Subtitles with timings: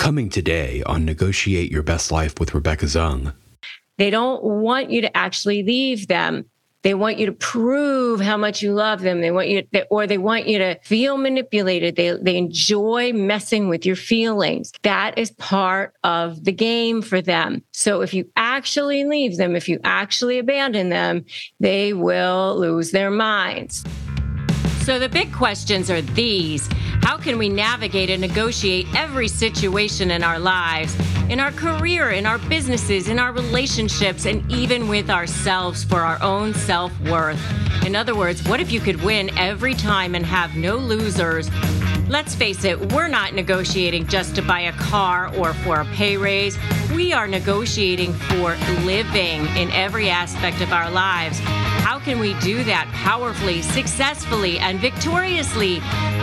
[0.00, 3.34] Coming today on Negotiate Your Best Life with Rebecca Zung.
[3.98, 6.46] They don't want you to actually leave them.
[6.80, 9.20] They want you to prove how much you love them.
[9.20, 11.96] They want you, to, or they want you to feel manipulated.
[11.96, 14.72] They, they enjoy messing with your feelings.
[14.84, 17.62] That is part of the game for them.
[17.72, 21.26] So if you actually leave them, if you actually abandon them,
[21.60, 23.84] they will lose their minds.
[24.90, 26.68] So the big questions are these.
[27.00, 30.96] How can we navigate and negotiate every situation in our lives,
[31.28, 36.20] in our career, in our businesses, in our relationships, and even with ourselves for our
[36.20, 37.40] own self worth?
[37.86, 41.48] In other words, what if you could win every time and have no losers?
[42.08, 46.16] Let's face it, we're not negotiating just to buy a car or for a pay
[46.16, 46.58] raise.
[46.92, 51.38] We are negotiating for living in every aspect of our lives.
[51.38, 55.80] How can we do that powerfully, successfully, and victoriously?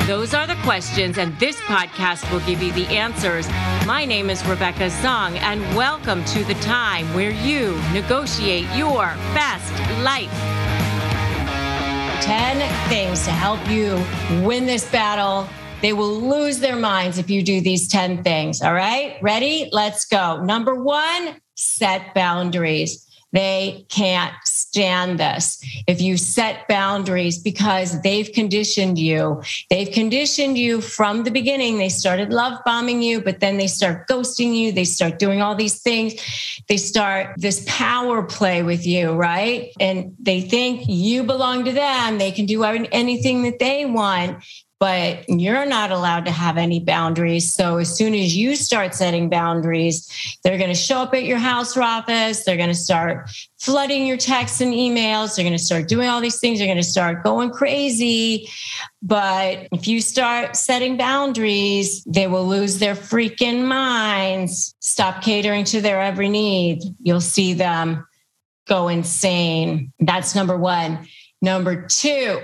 [0.08, 3.48] Those are the questions, and this podcast will give you the answers.
[3.86, 9.72] My name is Rebecca Zung, and welcome to the time where you negotiate your best
[10.04, 10.32] life.
[12.24, 13.94] 10 things to help you
[14.46, 15.48] win this battle.
[15.82, 18.62] They will lose their minds if you do these 10 things.
[18.62, 19.70] All right, ready?
[19.72, 20.44] Let's go.
[20.44, 23.06] Number one, set boundaries.
[23.34, 24.34] They can't
[24.78, 25.60] stand this.
[25.88, 31.80] If you set boundaries because they've conditioned you, they've conditioned you from the beginning.
[31.80, 34.72] They started love bombing you, but then they start ghosting you.
[34.72, 36.14] They start doing all these things.
[36.70, 39.72] They start this power play with you, right?
[39.80, 42.20] And they think you belong to them.
[42.20, 44.44] They can do anything that they want
[44.80, 47.52] but you're not allowed to have any boundaries.
[47.52, 50.08] So as soon as you start setting boundaries,
[50.44, 52.44] they're going to show up at your house or office.
[52.44, 55.36] They're going to start flooding your texts and emails.
[55.36, 56.60] They're going to start doing all these things.
[56.60, 58.50] They're going to start going crazy.
[59.02, 64.76] But if you start setting boundaries, they will lose their freaking minds.
[64.80, 66.84] Stop catering to their every need.
[67.02, 68.06] You'll see them
[68.68, 69.92] go insane.
[70.00, 71.08] That's number one.
[71.42, 72.42] Number two,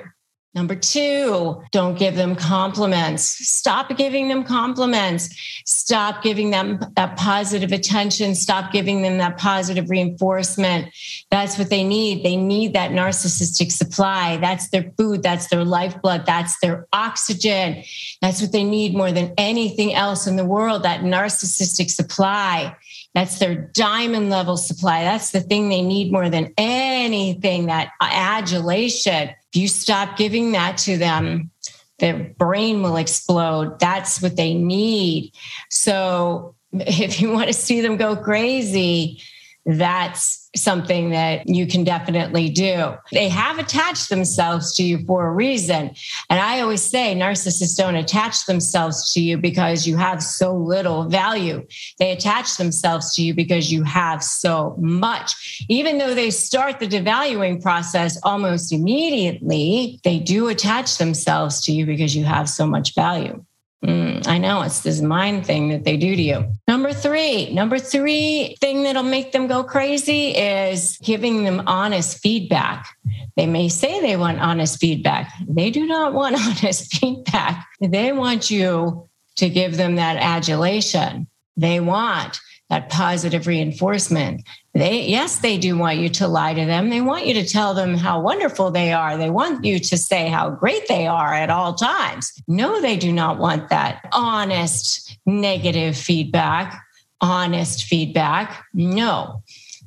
[0.56, 3.24] Number two, don't give them compliments.
[3.24, 5.30] Stop giving them compliments.
[5.66, 8.36] Stop giving them that positive attention.
[8.36, 10.94] Stop giving them that positive reinforcement.
[11.32, 12.24] That's what they need.
[12.24, 14.38] They need that narcissistic supply.
[14.38, 15.24] That's their food.
[15.24, 16.28] That's their lifeblood.
[16.28, 17.84] That's their oxygen.
[18.22, 22.76] That's what they need more than anything else in the world that narcissistic supply.
[23.14, 25.04] That's their diamond level supply.
[25.04, 29.30] That's the thing they need more than anything that adulation.
[29.30, 31.52] If you stop giving that to them,
[32.00, 33.80] their brain will explode.
[33.80, 35.32] That's what they need.
[35.70, 39.22] So if you want to see them go crazy,
[39.66, 42.94] that's something that you can definitely do.
[43.12, 45.96] They have attached themselves to you for a reason.
[46.30, 51.10] And I always say narcissists don't attach themselves to you because you have so little
[51.10, 51.66] value.
[52.00, 55.66] They attach themselves to you because you have so much.
[55.70, 61.86] Even though they start the devaluing process almost immediately, they do attach themselves to you
[61.86, 63.44] because you have so much value.
[63.84, 66.54] Mm, I know it's this mind thing that they do to you.
[66.70, 72.88] Number three, number three thing that'll make them go crazy is giving them honest feedback.
[73.36, 75.34] They may say they want honest feedback.
[75.48, 77.68] They do not want honest feedback.
[77.82, 81.28] They want you to give them that adulation.
[81.58, 82.40] They want
[82.74, 84.42] that positive reinforcement.
[84.74, 86.90] They, yes, they do want you to lie to them.
[86.90, 89.16] They want you to tell them how wonderful they are.
[89.16, 92.34] They want you to say how great they are at all times.
[92.48, 96.84] No, they do not want that honest negative feedback,
[97.22, 98.66] honest feedback.
[98.74, 99.44] No,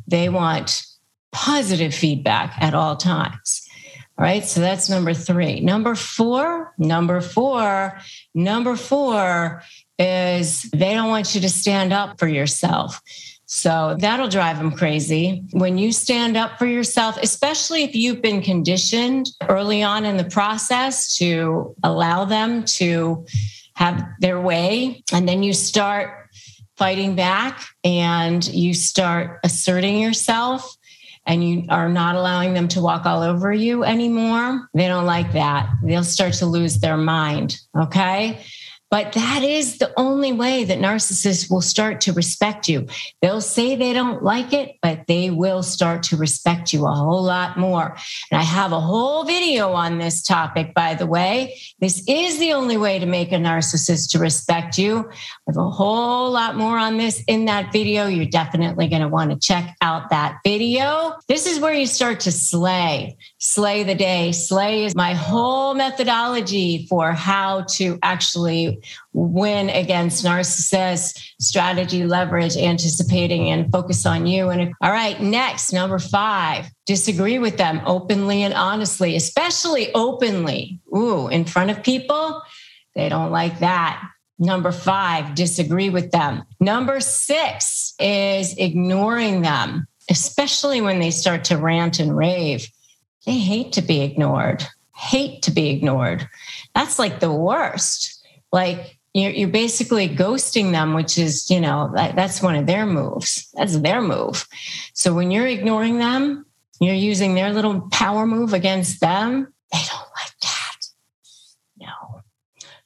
[0.07, 0.87] they want
[1.33, 3.69] positive feedback at all times.
[4.17, 4.45] All right.
[4.45, 5.59] So that's number three.
[5.59, 7.99] Number four, number four,
[8.33, 9.63] number four
[9.99, 13.01] is they don't want you to stand up for yourself.
[13.47, 15.45] So that'll drive them crazy.
[15.53, 20.25] When you stand up for yourself, especially if you've been conditioned early on in the
[20.25, 23.25] process to allow them to
[23.75, 26.29] have their way, and then you start
[26.77, 30.77] fighting back and you start asserting yourself
[31.25, 35.33] and you are not allowing them to walk all over you anymore, they don't like
[35.33, 35.69] that.
[35.83, 37.59] They'll start to lose their mind.
[37.77, 38.41] Okay.
[38.91, 42.87] But that is the only way that narcissists will start to respect you.
[43.21, 47.23] They'll say they don't like it, but they will start to respect you a whole
[47.23, 47.97] lot more.
[48.31, 51.59] And I have a whole video on this topic, by the way.
[51.81, 54.99] This is the only way to make a narcissist to respect you.
[54.99, 55.13] I
[55.49, 58.07] have a whole lot more on this in that video.
[58.07, 61.17] You're definitely going to want to check out that video.
[61.27, 64.31] This is where you start to slay, slay the day.
[64.31, 68.76] Slay is my whole methodology for how to actually
[69.13, 74.51] Win against narcissists, strategy, leverage, anticipating, and focus on you.
[74.51, 80.81] And all right, next, number five, disagree with them openly and honestly, especially openly.
[80.95, 82.43] Ooh, in front of people,
[82.95, 84.03] they don't like that.
[84.39, 86.45] Number five, disagree with them.
[86.61, 92.69] Number six is ignoring them, especially when they start to rant and rave.
[93.25, 96.29] They hate to be ignored, hate to be ignored.
[96.75, 98.16] That's like the worst.
[98.53, 102.87] Like you're, you're basically ghosting them, which is, you know, that, that's one of their
[102.87, 103.49] moves.
[103.55, 104.47] That's their move.
[104.93, 106.45] So when you're ignoring them,
[106.81, 109.53] you're using their little power move against them.
[109.73, 110.77] They don't like that.
[111.79, 112.21] No.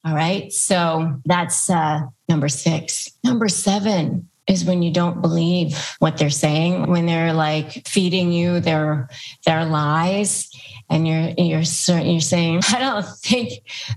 [0.04, 0.52] All right.
[0.52, 3.10] So that's uh, number six.
[3.24, 8.60] Number seven is when you don't believe what they're saying, when they're like feeding you
[8.60, 9.08] their
[9.46, 10.49] their lies
[10.90, 11.62] and you're you're
[12.02, 13.52] you're saying I don't think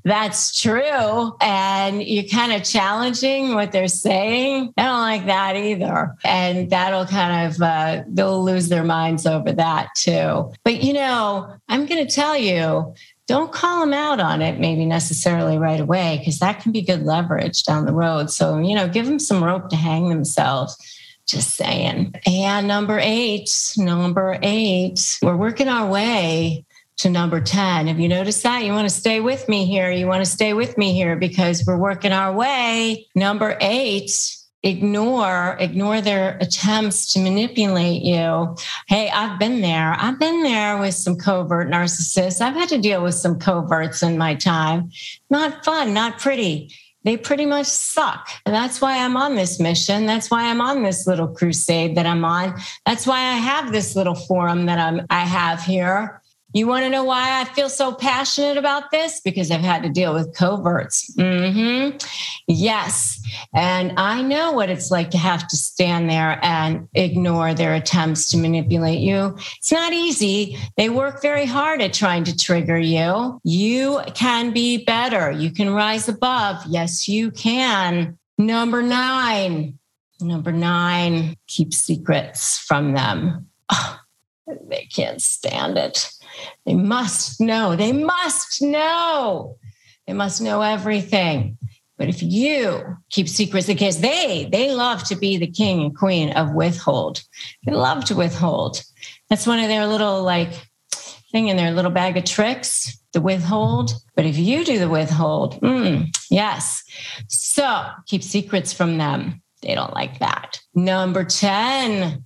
[0.06, 4.74] that's true and you're kind of challenging what they're saying.
[4.78, 6.16] I don't like that either.
[6.24, 10.52] And that'll kind of uh, they'll lose their minds over that too.
[10.64, 12.94] But you know, I'm going to tell you
[13.26, 17.04] don't call them out on it maybe necessarily right away because that can be good
[17.04, 20.76] leverage down the road so you know give them some rope to hang themselves
[21.26, 26.66] just saying and number eight number eight we're working our way
[26.98, 29.92] to number 10 have you noticed that you want to stay with me here.
[29.92, 33.08] You want to stay with me here because we're working our way.
[33.16, 34.12] Number eight
[34.64, 38.56] ignore ignore their attempts to manipulate you.
[38.88, 39.96] Hey i've been there.
[39.98, 42.40] I've been there with some covert narcissists.
[42.40, 44.90] I've had to deal with some coverts in my time.
[45.30, 46.74] Not fun not pretty.
[47.04, 48.30] They pretty much suck.
[48.46, 50.06] And that's why i'm on this mission.
[50.06, 52.58] That's why i'm on this little crusade that i'm on.
[52.86, 56.22] That's why i have this little forum that i'm i have here
[56.54, 59.20] you want to know why I feel so passionate about this?
[59.22, 61.14] Because I've had to deal with coverts.
[61.16, 61.98] Mm-hmm.
[62.48, 63.20] Yes.
[63.54, 68.30] And I know what it's like to have to stand there and ignore their attempts
[68.30, 69.36] to manipulate you.
[69.58, 70.58] It's not easy.
[70.78, 73.40] They work very hard at trying to trigger you.
[73.44, 75.32] You can be better.
[75.32, 76.64] You can rise above.
[76.68, 78.18] Yes, you can.
[78.38, 79.80] Number nine.
[80.22, 83.48] Number nine, keep secrets from them.
[83.70, 84.00] Oh,
[84.70, 86.10] they can't stand it.
[86.66, 87.76] They must know.
[87.76, 89.58] They must know.
[90.08, 91.58] They must know everything.
[91.98, 96.32] But if you keep secrets, because they they love to be the king and queen
[96.32, 97.22] of withhold.
[97.66, 98.82] They love to withhold.
[99.30, 100.52] That's one of their little like
[101.32, 103.94] thing in their little bag of tricks, the withhold.
[104.16, 106.84] But if you do the withhold, mm, yes.
[107.28, 109.42] So keep secrets from them.
[109.62, 110.60] They don't like that.
[110.76, 112.26] Number 10,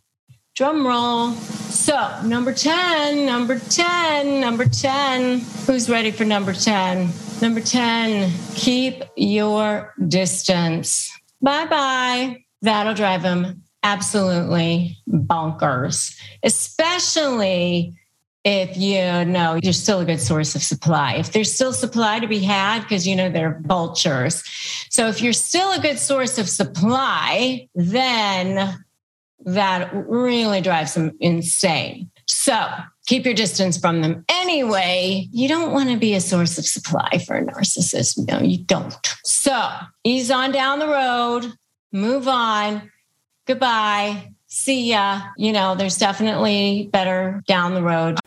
[0.57, 1.33] Drum roll.
[1.33, 5.41] So, number 10, number 10, number 10.
[5.67, 7.09] Who's ready for number 10?
[7.43, 11.11] Number 10, keep your distance.
[11.43, 12.43] Bye bye.
[12.63, 17.93] That'll drive them absolutely bonkers, especially
[18.43, 21.17] if you know you're still a good source of supply.
[21.17, 24.43] If there's still supply to be had, because you know they're vultures.
[24.89, 28.83] So if you're still a good source of supply, then
[29.47, 32.11] that really drives them insane.
[32.27, 32.67] So
[33.05, 34.25] keep your distance from them.
[34.27, 38.27] Anyway, you don't want to be a source of supply for a narcissist.
[38.27, 38.93] No, you don't.
[39.23, 39.69] So
[40.03, 41.53] ease on down the road,
[41.93, 42.91] move on.
[43.45, 44.33] Goodbye.
[44.47, 45.21] See ya.
[45.37, 48.19] You know, there's definitely better down the road.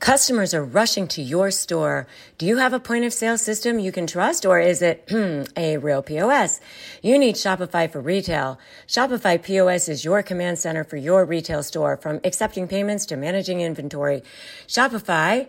[0.00, 2.06] Customers are rushing to your store.
[2.38, 5.10] Do you have a point of sale system you can trust or is it
[5.56, 6.60] a real POS?
[7.02, 8.60] You need Shopify for retail.
[8.86, 13.60] Shopify POS is your command center for your retail store from accepting payments to managing
[13.60, 14.22] inventory.
[14.68, 15.48] Shopify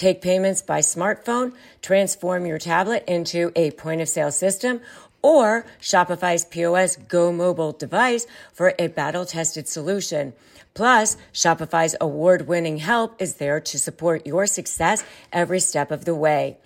[0.00, 1.52] Take payments by smartphone,
[1.82, 4.80] transform your tablet into a point of sale system,
[5.20, 10.32] or Shopify's POS Go mobile device for a battle tested solution.
[10.72, 15.04] Plus, Shopify's award winning help is there to support your success
[15.34, 16.56] every step of the way.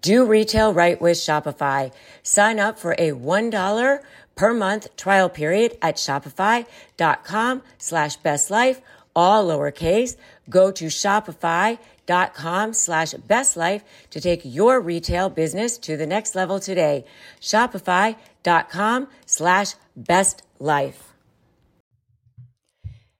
[0.00, 1.92] Do retail right with Shopify.
[2.22, 4.00] Sign up for a $1
[4.36, 8.80] per month trial period at shopify.com slash bestlife,
[9.14, 10.16] all lowercase.
[10.48, 11.78] Go to Shopify
[12.10, 17.04] shopify.com slash best life to take your retail business to the next level today.
[17.40, 21.06] Shopify.com slash best life.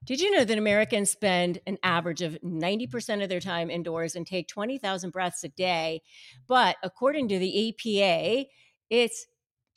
[0.05, 4.27] Did you know that Americans spend an average of 90% of their time indoors and
[4.27, 6.03] take 20,000 breaths a day?
[6.49, 8.47] But according to the EPA,
[8.89, 9.27] it's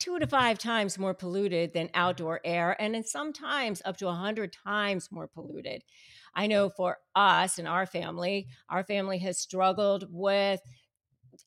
[0.00, 4.52] two to five times more polluted than outdoor air, and in sometimes up to 100
[4.52, 5.84] times more polluted.
[6.34, 10.60] I know for us and our family, our family has struggled with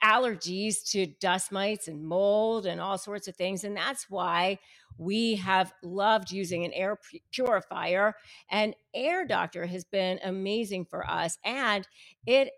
[0.03, 3.63] allergies to dust mites and mold and all sorts of things.
[3.63, 4.60] And that's why
[4.98, 6.98] we have loved using an air
[7.32, 8.15] purifier.
[8.50, 11.38] And Air Doctor has been amazing for us.
[11.44, 11.88] And
[12.25, 12.50] it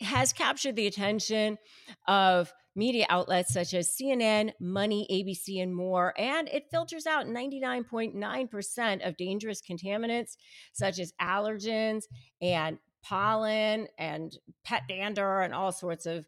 [0.00, 1.58] has captured the attention
[2.06, 6.12] of media outlets such as CNN, Money, ABC, and more.
[6.18, 10.36] And it filters out 99.9% of dangerous contaminants
[10.72, 12.04] such as allergens
[12.40, 16.24] and pollen and pet dander and all sorts of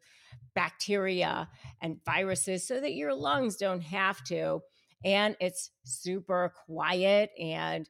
[0.53, 1.49] bacteria
[1.81, 4.61] and viruses so that your lungs don't have to.
[5.03, 7.89] And it's super quiet and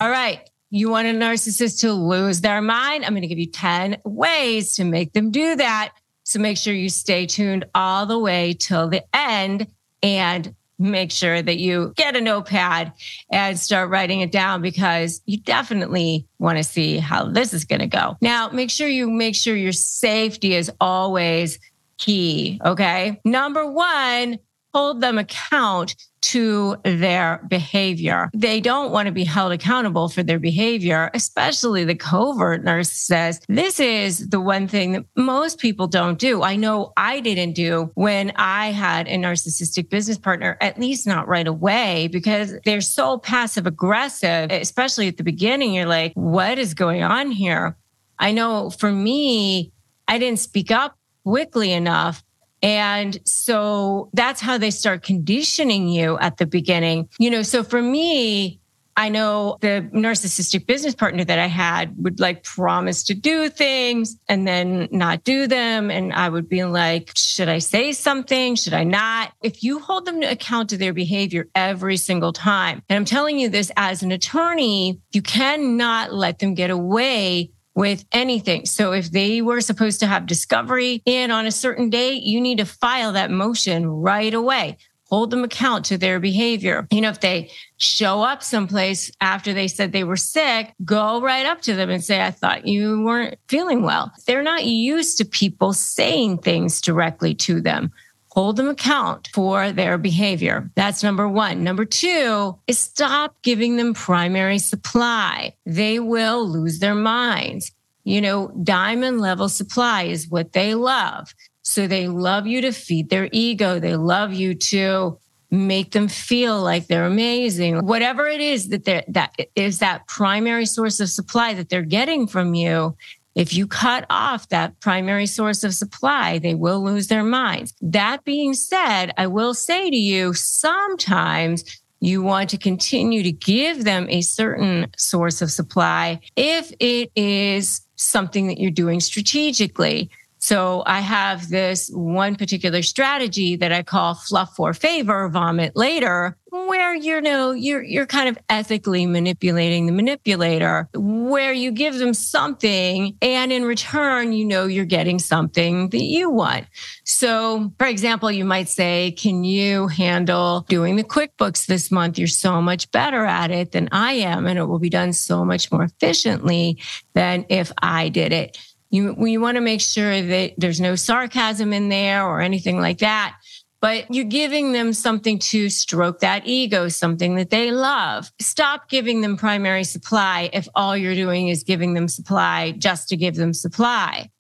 [0.01, 0.49] All right.
[0.71, 3.05] You want a narcissist to lose their mind?
[3.05, 5.93] I'm going to give you 10 ways to make them do that.
[6.25, 9.69] So make sure you stay tuned all the way till the end.
[10.03, 12.93] And make sure that you get a notepad
[13.31, 17.81] and start writing it down because you definitely want to see how this is going
[17.81, 18.17] to go.
[18.21, 21.59] Now, make sure you make sure your safety is always
[21.99, 22.61] key.
[22.65, 23.21] Okay.
[23.25, 24.39] Number one,
[24.75, 28.31] hold them account to their behavior.
[28.35, 33.79] They don't want to be held accountable for their behavior, especially the covert narcissists, this
[33.79, 36.43] is the one thing that most people don't do.
[36.43, 41.29] I know I didn't do when I had a narcissistic business partner, at least not
[41.29, 45.75] right away, because they're so passive aggressive, especially at the beginning.
[45.75, 47.77] You're like, what is going on here?
[48.19, 49.73] I know for me,
[50.09, 52.25] I didn't speak up quickly enough
[52.65, 57.11] and so that's how they start conditioning you at the beginning.
[57.19, 58.59] You know, so for me,
[58.97, 64.17] I know the narcissistic business partner that I had would like promise to do things
[64.29, 65.91] and then not do them.
[65.91, 68.55] And I would be like, should I say something?
[68.55, 69.33] Should I not?
[69.43, 73.39] If you hold them to account to their behavior every single time, and I'm telling
[73.39, 78.67] you this as an attorney, you cannot let them get away with anything.
[78.67, 82.59] So if they were supposed to have discovery in on a certain date, you need
[82.59, 84.79] to file that motion right away.
[85.11, 86.89] Hold them account to their behavior.
[86.91, 91.47] You know, if they show up someplace after they said they were sick, go right
[91.47, 94.13] up to them and say, I thought you weren't feeling well.
[94.27, 97.93] They're not used to people saying things directly to them
[98.35, 100.71] hold them account for their behavior.
[100.75, 101.63] That's number one.
[101.63, 105.55] Number two is stop giving them primary supply.
[105.65, 107.71] They will lose their minds.
[108.03, 111.33] You know, diamond level supply is what they love.
[111.63, 113.79] So they love you to feed their ego.
[113.79, 115.19] They love you to
[115.51, 117.87] make them feel like they're amazing.
[117.87, 122.55] Whatever it is that that is that primary source of supply that they're getting from
[122.55, 122.97] you,
[123.35, 127.75] if you cut off that primary source of supply, they will lose their minds.
[127.81, 131.65] That being said, I will say to you, sometimes
[132.01, 137.81] you want to continue to give them a certain source of supply if it is
[137.97, 140.11] something that you're doing strategically.
[140.45, 146.37] So I have this one particular strategy that I call fluff for favor, vomit later,
[146.51, 152.13] where you know you're you're kind of ethically manipulating the manipulator, where you give them
[152.13, 156.67] something and in return you know you're getting something that you want.
[157.05, 162.19] So, for example, you might say, "Can you handle doing the QuickBooks this month?
[162.19, 165.43] You're so much better at it than I am and it will be done so
[165.43, 166.79] much more efficiently
[167.15, 168.59] than if I did it."
[168.95, 172.99] You, you want to make sure that there's no sarcasm in there or anything like
[172.99, 173.35] that.
[173.81, 178.31] but you're giving them something to stroke that ego, something that they love.
[178.41, 183.17] Stop giving them primary supply if all you're doing is giving them supply just to
[183.17, 184.31] give them supply.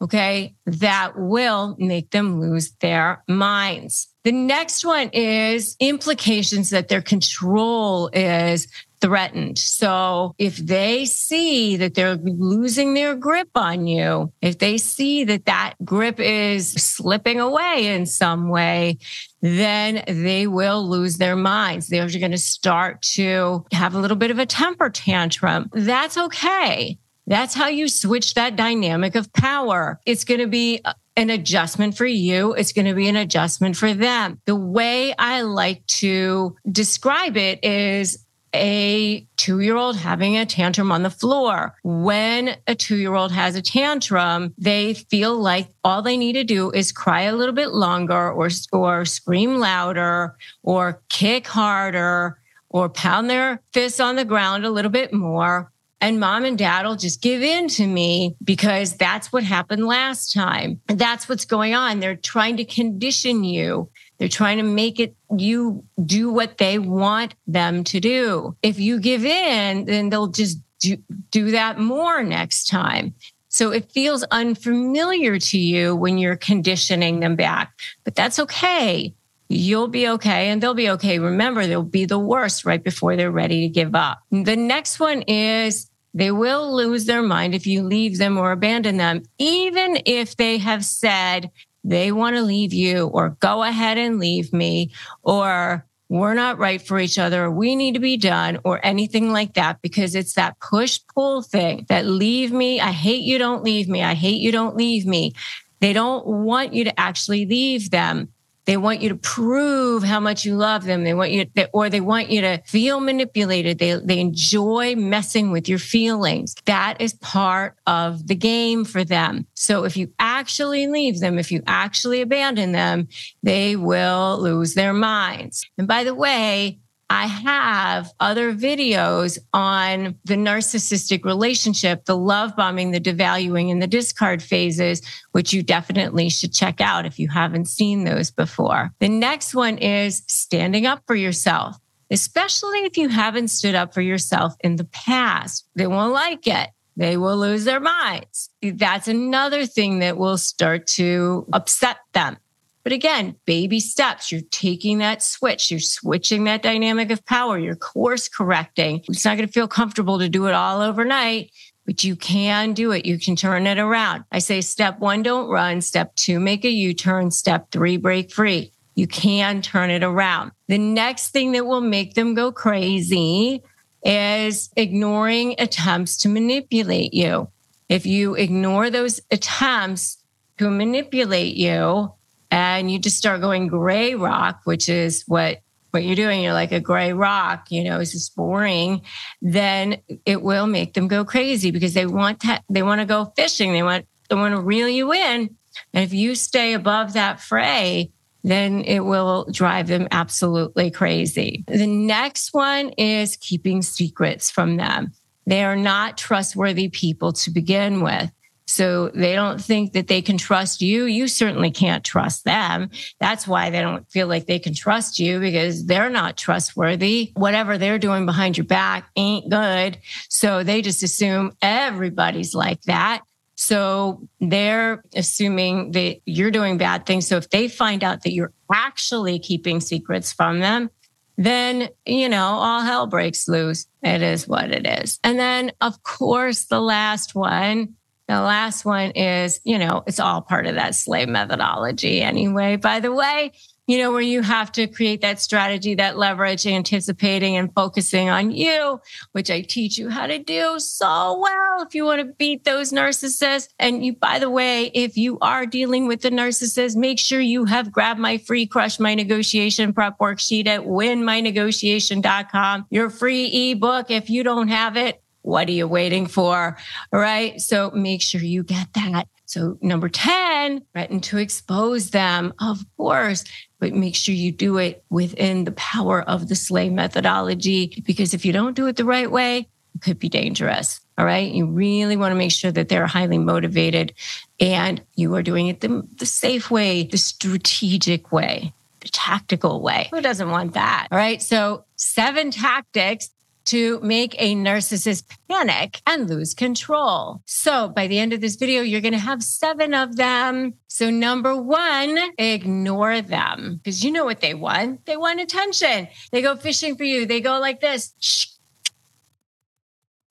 [0.00, 0.54] Okay.
[0.64, 4.08] That will make them lose their minds.
[4.22, 8.68] The next one is implications that their control is
[9.04, 9.58] threatened.
[9.58, 15.44] So if they see that they're losing their grip on you, if they see that
[15.44, 18.96] that grip is slipping away in some way,
[19.42, 21.88] then they will lose their minds.
[21.88, 25.68] They're going to start to have a little bit of a temper tantrum.
[25.74, 26.98] That's okay.
[27.26, 30.00] That's how you switch that dynamic of power.
[30.06, 30.80] It's going to be
[31.16, 32.54] an adjustment for you.
[32.54, 34.40] It's going to be an adjustment for them.
[34.46, 38.23] The way I like to describe it is
[38.54, 41.74] a two year old having a tantrum on the floor.
[41.82, 46.44] When a two year old has a tantrum, they feel like all they need to
[46.44, 52.88] do is cry a little bit longer or, or scream louder or kick harder or
[52.88, 55.70] pound their fists on the ground a little bit more.
[56.00, 60.34] And mom and dad will just give in to me because that's what happened last
[60.34, 60.80] time.
[60.86, 62.00] That's what's going on.
[62.00, 67.34] They're trying to condition you they're trying to make it you do what they want
[67.46, 68.56] them to do.
[68.62, 70.96] If you give in, then they'll just do,
[71.30, 73.14] do that more next time.
[73.48, 79.14] So it feels unfamiliar to you when you're conditioning them back, but that's okay.
[79.48, 81.18] You'll be okay and they'll be okay.
[81.18, 84.18] Remember, they'll be the worst right before they're ready to give up.
[84.30, 88.96] The next one is they will lose their mind if you leave them or abandon
[88.96, 91.50] them, even if they have said,
[91.84, 94.90] they want to leave you or go ahead and leave me
[95.22, 99.54] or we're not right for each other, we need to be done, or anything like
[99.54, 102.78] that, because it's that push pull thing that leave me.
[102.78, 104.02] I hate you, don't leave me.
[104.02, 105.32] I hate you, don't leave me.
[105.80, 108.28] They don't want you to actually leave them.
[108.66, 111.04] They want you to prove how much you love them.
[111.04, 113.78] They want you, to, or they want you to feel manipulated.
[113.78, 116.54] They, they enjoy messing with your feelings.
[116.64, 119.46] That is part of the game for them.
[119.54, 123.08] So if you actually leave them, if you actually abandon them,
[123.42, 125.64] they will lose their minds.
[125.76, 126.78] And by the way,
[127.14, 133.86] I have other videos on the narcissistic relationship, the love bombing, the devaluing, and the
[133.86, 135.00] discard phases,
[135.30, 138.92] which you definitely should check out if you haven't seen those before.
[138.98, 141.76] The next one is standing up for yourself,
[142.10, 145.68] especially if you haven't stood up for yourself in the past.
[145.76, 146.70] They won't like it.
[146.96, 148.50] They will lose their minds.
[148.60, 152.38] That's another thing that will start to upset them.
[152.84, 154.30] But again, baby steps.
[154.30, 155.70] You're taking that switch.
[155.70, 157.58] You're switching that dynamic of power.
[157.58, 159.02] You're course correcting.
[159.08, 161.50] It's not going to feel comfortable to do it all overnight,
[161.86, 163.06] but you can do it.
[163.06, 164.24] You can turn it around.
[164.30, 165.80] I say step one, don't run.
[165.80, 167.30] Step two, make a U turn.
[167.30, 168.70] Step three, break free.
[168.94, 170.52] You can turn it around.
[170.68, 173.62] The next thing that will make them go crazy
[174.04, 177.48] is ignoring attempts to manipulate you.
[177.88, 180.18] If you ignore those attempts
[180.58, 182.13] to manipulate you,
[182.54, 185.58] and you just start going gray rock, which is what
[185.90, 189.00] what you're doing, you're like a gray rock, you know, is just boring,
[189.40, 193.32] then it will make them go crazy because they want to, they want to go
[193.36, 193.72] fishing.
[193.72, 195.56] They want, they want to reel you in.
[195.92, 198.10] And if you stay above that fray,
[198.42, 201.64] then it will drive them absolutely crazy.
[201.68, 205.12] The next one is keeping secrets from them.
[205.46, 208.32] They are not trustworthy people to begin with.
[208.66, 211.04] So they don't think that they can trust you.
[211.04, 212.90] You certainly can't trust them.
[213.20, 217.32] That's why they don't feel like they can trust you because they're not trustworthy.
[217.34, 219.98] Whatever they're doing behind your back ain't good.
[220.28, 223.22] So they just assume everybody's like that.
[223.56, 227.26] So they're assuming that you're doing bad things.
[227.26, 230.90] So if they find out that you're actually keeping secrets from them,
[231.36, 233.86] then, you know, all hell breaks loose.
[234.02, 235.18] It is what it is.
[235.24, 237.94] And then, of course, the last one
[238.28, 243.00] the last one is, you know, it's all part of that SLAY methodology anyway, by
[243.00, 243.52] the way,
[243.86, 248.50] you know, where you have to create that strategy, that leverage, anticipating and focusing on
[248.50, 248.98] you,
[249.32, 252.92] which I teach you how to do so well if you want to beat those
[252.92, 253.68] narcissists.
[253.78, 257.66] And you, by the way, if you are dealing with the narcissist, make sure you
[257.66, 264.10] have grabbed my free crush my negotiation prep worksheet at winmynegotiation.com, your free ebook.
[264.10, 266.76] If you don't have it, what are you waiting for?
[267.12, 267.60] All right.
[267.60, 269.28] So make sure you get that.
[269.44, 273.44] So number 10, threaten to expose them, of course,
[273.78, 278.02] but make sure you do it within the power of the SLAY methodology.
[278.06, 281.00] Because if you don't do it the right way, it could be dangerous.
[281.18, 281.52] All right.
[281.52, 284.14] You really want to make sure that they're highly motivated
[284.58, 290.08] and you are doing it the, the safe way, the strategic way the tactical way.
[290.10, 291.08] Who doesn't want that?
[291.12, 291.42] All right.
[291.42, 293.28] So, seven tactics
[293.66, 297.42] to make a narcissist panic and lose control.
[297.46, 300.74] So by the end of this video, you're going to have seven of them.
[300.88, 305.06] So number one, ignore them because you know what they want.
[305.06, 306.08] They want attention.
[306.32, 307.26] They go fishing for you.
[307.26, 308.12] They go like this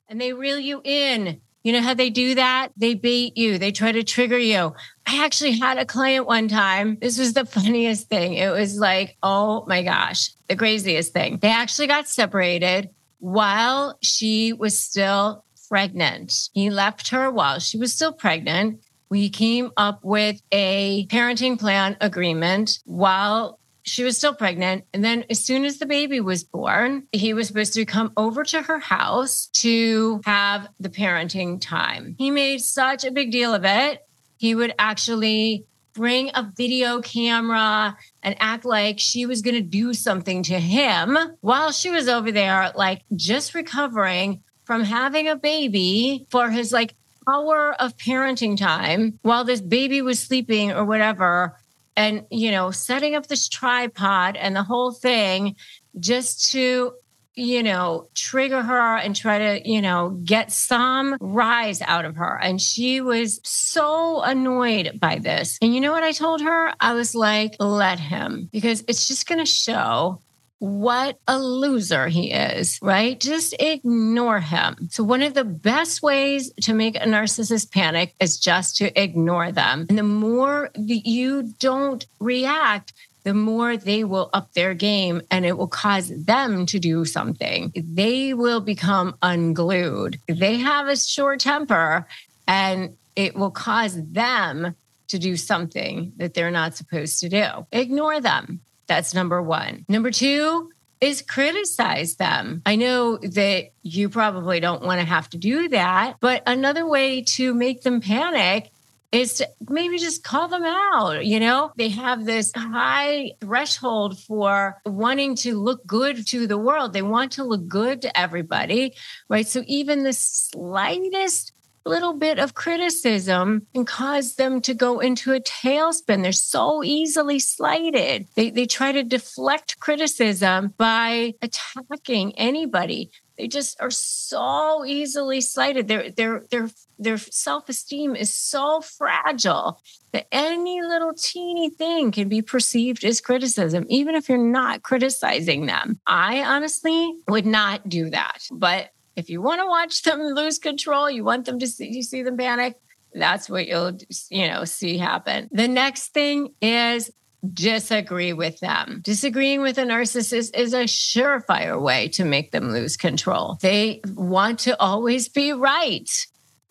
[0.07, 1.41] and they reel you in.
[1.63, 2.69] You know how they do that?
[2.75, 4.73] They bait you, they try to trigger you.
[5.05, 6.97] I actually had a client one time.
[6.99, 8.33] This was the funniest thing.
[8.33, 11.39] It was like, oh my gosh, the craziest thing.
[11.39, 12.89] They actually got separated
[13.23, 16.49] while she was still pregnant.
[16.51, 18.81] He left her while she was still pregnant.
[19.09, 24.83] We came up with a parenting plan agreement while she was still pregnant.
[24.93, 28.43] And then as soon as the baby was born, he was supposed to come over
[28.43, 32.15] to her house to have the parenting time.
[32.17, 34.01] He made such a big deal of it.
[34.35, 39.93] He would actually bring a video camera and act like she was going to do
[39.93, 46.25] something to him while she was over there, like just recovering from having a baby
[46.29, 46.95] for his like
[47.27, 51.57] hour of parenting time while this baby was sleeping or whatever.
[51.95, 55.55] And you know setting up this tripod and the whole thing
[55.99, 56.93] just to
[57.35, 62.39] you know trigger her and try to you know get some rise out of her
[62.39, 66.93] and she was so annoyed by this and you know what i told her i
[66.93, 70.19] was like let him because it's just going to show
[70.63, 73.19] what a loser he is, right?
[73.19, 74.87] Just ignore him.
[74.91, 79.51] So, one of the best ways to make a narcissist panic is just to ignore
[79.51, 79.85] them.
[79.89, 82.93] And the more that you don't react,
[83.23, 87.71] the more they will up their game and it will cause them to do something.
[87.75, 90.19] They will become unglued.
[90.27, 92.07] They have a short temper
[92.47, 94.75] and it will cause them
[95.07, 97.67] to do something that they're not supposed to do.
[97.71, 98.59] Ignore them.
[98.87, 99.85] That's number one.
[99.87, 102.61] Number two is criticize them.
[102.65, 107.21] I know that you probably don't want to have to do that, but another way
[107.21, 108.71] to make them panic
[109.13, 111.25] is to maybe just call them out.
[111.25, 116.91] You know, they have this high threshold for wanting to look good to the world.
[116.93, 118.95] They want to look good to everybody,
[119.29, 119.47] right?
[119.47, 121.53] So even the slightest
[121.85, 126.23] little bit of criticism can cause them to go into a tailspin.
[126.23, 128.27] They're so easily slighted.
[128.35, 133.11] They, they try to deflect criticism by attacking anybody.
[133.37, 135.87] They just are so easily slighted.
[135.87, 136.69] Their their their
[136.99, 143.85] their self-esteem is so fragile that any little teeny thing can be perceived as criticism,
[143.89, 145.99] even if you're not criticizing them.
[146.05, 148.43] I honestly would not do that.
[148.51, 152.03] But if you want to watch them lose control, you want them to see you
[152.03, 152.77] see them panic,
[153.13, 153.97] that's what you'll
[154.29, 155.49] you know see happen.
[155.51, 157.11] The next thing is
[157.51, 159.01] disagree with them.
[159.03, 163.57] Disagreeing with a narcissist is a surefire way to make them lose control.
[163.61, 166.09] They want to always be right,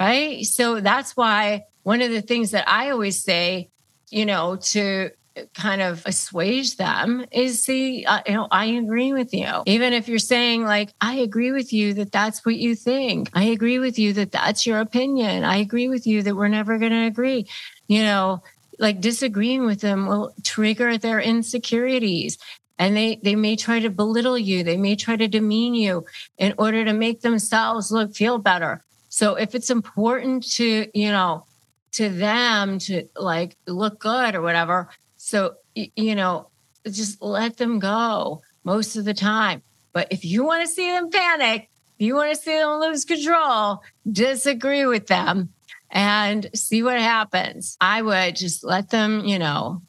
[0.01, 0.45] right?
[0.45, 3.71] So that's why one of the things that I always say,
[4.11, 5.11] you know, to
[5.55, 10.07] kind of assuage them is see uh, you know i agree with you even if
[10.07, 13.99] you're saying like i agree with you that that's what you think i agree with
[13.99, 17.47] you that that's your opinion i agree with you that we're never going to agree
[17.89, 18.43] you know
[18.83, 22.37] like disagreeing with them will trigger their insecurities.
[22.79, 24.63] And they they may try to belittle you.
[24.63, 26.05] They may try to demean you
[26.37, 28.85] in order to make themselves look feel better.
[29.09, 31.47] So if it's important to you know
[31.93, 34.91] to them to like look good or whatever
[35.25, 36.49] so, you know,
[36.85, 39.63] just let them go most of the time.
[39.93, 43.05] But if you want to see them panic, if you want to see them lose
[43.05, 45.51] control, disagree with them
[45.93, 47.77] and see what happens.
[47.81, 49.83] I would just let them, you know,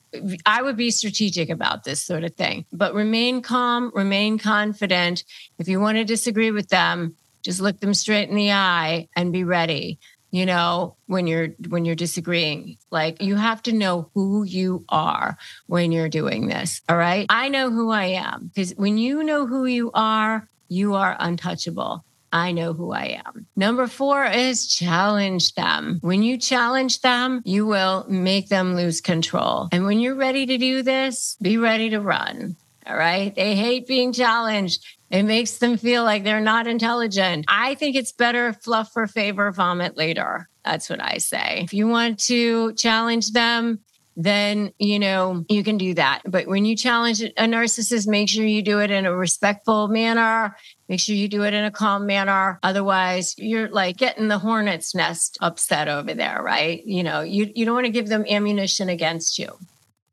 [0.46, 5.24] I would be strategic about this sort of thing, but remain calm, remain confident.
[5.58, 9.34] If you want to disagree with them, just look them straight in the eye and
[9.34, 10.00] be ready
[10.34, 15.38] you know when you're when you're disagreeing like you have to know who you are
[15.68, 19.46] when you're doing this all right i know who i am because when you know
[19.46, 23.46] who you are you are untouchable I know who I am.
[23.56, 26.00] Number four is challenge them.
[26.02, 29.70] When you challenge them, you will make them lose control.
[29.72, 32.58] And when you're ready to do this, be ready to run.
[32.88, 33.34] All right.
[33.36, 34.84] They hate being challenged.
[35.12, 37.46] It makes them feel like they're not intelligent.
[37.48, 40.50] I think it's better fluff for favor, vomit later.
[40.66, 41.62] That's what I say.
[41.64, 43.80] If you want to challenge them,
[44.16, 46.22] then you know you can do that.
[46.26, 50.56] But when you challenge a narcissist, make sure you do it in a respectful manner.
[50.90, 52.60] Make sure you do it in a calm manner.
[52.62, 56.86] Otherwise, you're like getting the hornet's nest upset over there, right?
[56.86, 59.58] You know, you, you don't want to give them ammunition against you.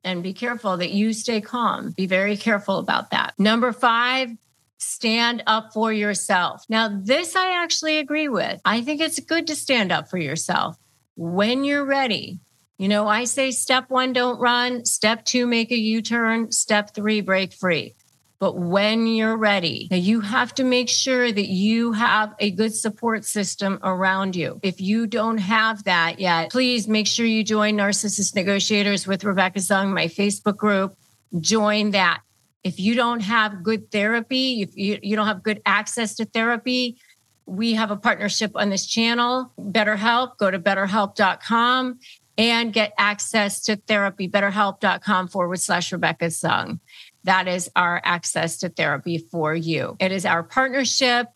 [0.04, 1.90] and be careful that you stay calm.
[1.92, 3.34] Be very careful about that.
[3.38, 4.30] Number five,
[4.78, 6.64] stand up for yourself.
[6.68, 8.60] Now, this I actually agree with.
[8.64, 10.76] I think it's good to stand up for yourself
[11.16, 12.40] when you're ready.
[12.80, 14.86] You know, I say step one, don't run.
[14.86, 16.50] Step two, make a U turn.
[16.50, 17.94] Step three, break free.
[18.38, 23.26] But when you're ready, you have to make sure that you have a good support
[23.26, 24.60] system around you.
[24.62, 29.58] If you don't have that yet, please make sure you join Narcissist Negotiators with Rebecca
[29.58, 30.96] Zung, my Facebook group.
[31.38, 32.22] Join that.
[32.64, 36.96] If you don't have good therapy, if you, you don't have good access to therapy,
[37.44, 40.38] we have a partnership on this channel, BetterHelp.
[40.38, 41.98] Go to betterhelp.com
[42.40, 46.80] and get access to therapy, betterhelp.com forward slash Rebecca Zung.
[47.24, 49.96] That is our access to therapy for you.
[50.00, 51.26] It is our partnership.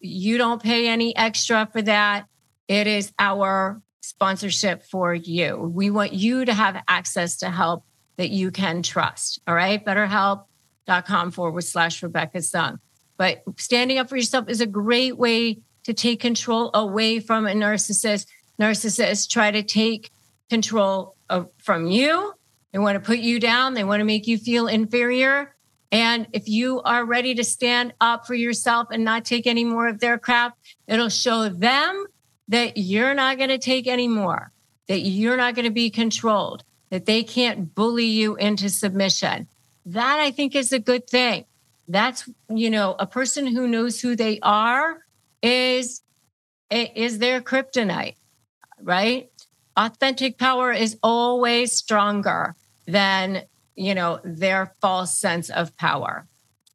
[0.00, 2.24] You don't pay any extra for that.
[2.66, 5.58] It is our sponsorship for you.
[5.58, 7.84] We want you to have access to help
[8.16, 9.40] that you can trust.
[9.46, 9.84] All right.
[9.84, 12.78] BetterHelp.com forward slash Rebecca Zung.
[13.18, 17.52] But standing up for yourself is a great way to take control away from a
[17.52, 18.26] narcissist.
[18.58, 20.10] Narcissists try to take
[20.48, 22.34] control of, from you
[22.74, 25.54] they want to put you down, they want to make you feel inferior.
[25.92, 29.86] And if you are ready to stand up for yourself and not take any more
[29.86, 32.06] of their crap, it'll show them
[32.48, 34.50] that you're not going to take any more,
[34.88, 39.46] that you're not going to be controlled, that they can't bully you into submission.
[39.86, 41.44] That I think is a good thing.
[41.86, 44.98] That's, you know, a person who knows who they are
[45.44, 46.02] is
[46.72, 48.16] is their kryptonite,
[48.82, 49.30] right?
[49.76, 52.54] Authentic power is always stronger
[52.86, 53.42] than,
[53.74, 56.26] you know, their false sense of power.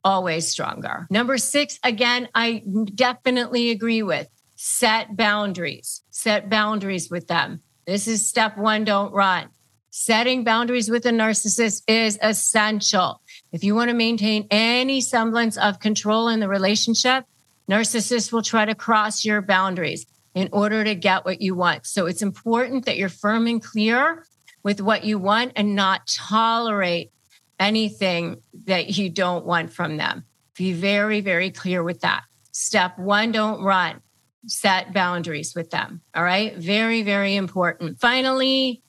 [0.04, 1.08] Always stronger.
[1.10, 2.64] Number six, again, I
[2.96, 7.62] definitely agree with set boundaries, set boundaries with them.
[7.86, 9.50] This is step one don't run.
[9.92, 13.22] Setting boundaries with a narcissist is essential.
[13.52, 17.26] If you want to maintain any semblance of control in the relationship,
[17.70, 21.86] narcissists will try to cross your boundaries in order to get what you want.
[21.86, 24.24] So it's important that you're firm and clear
[24.64, 27.12] with what you want and not tolerate
[27.60, 30.26] anything that you don't want from them.
[30.56, 32.24] Be very, very clear with that.
[32.52, 34.02] Step one, don't run.
[34.48, 36.02] Set boundaries with them.
[36.16, 36.56] All right.
[36.58, 38.00] Very, very important.
[38.00, 38.82] Finally,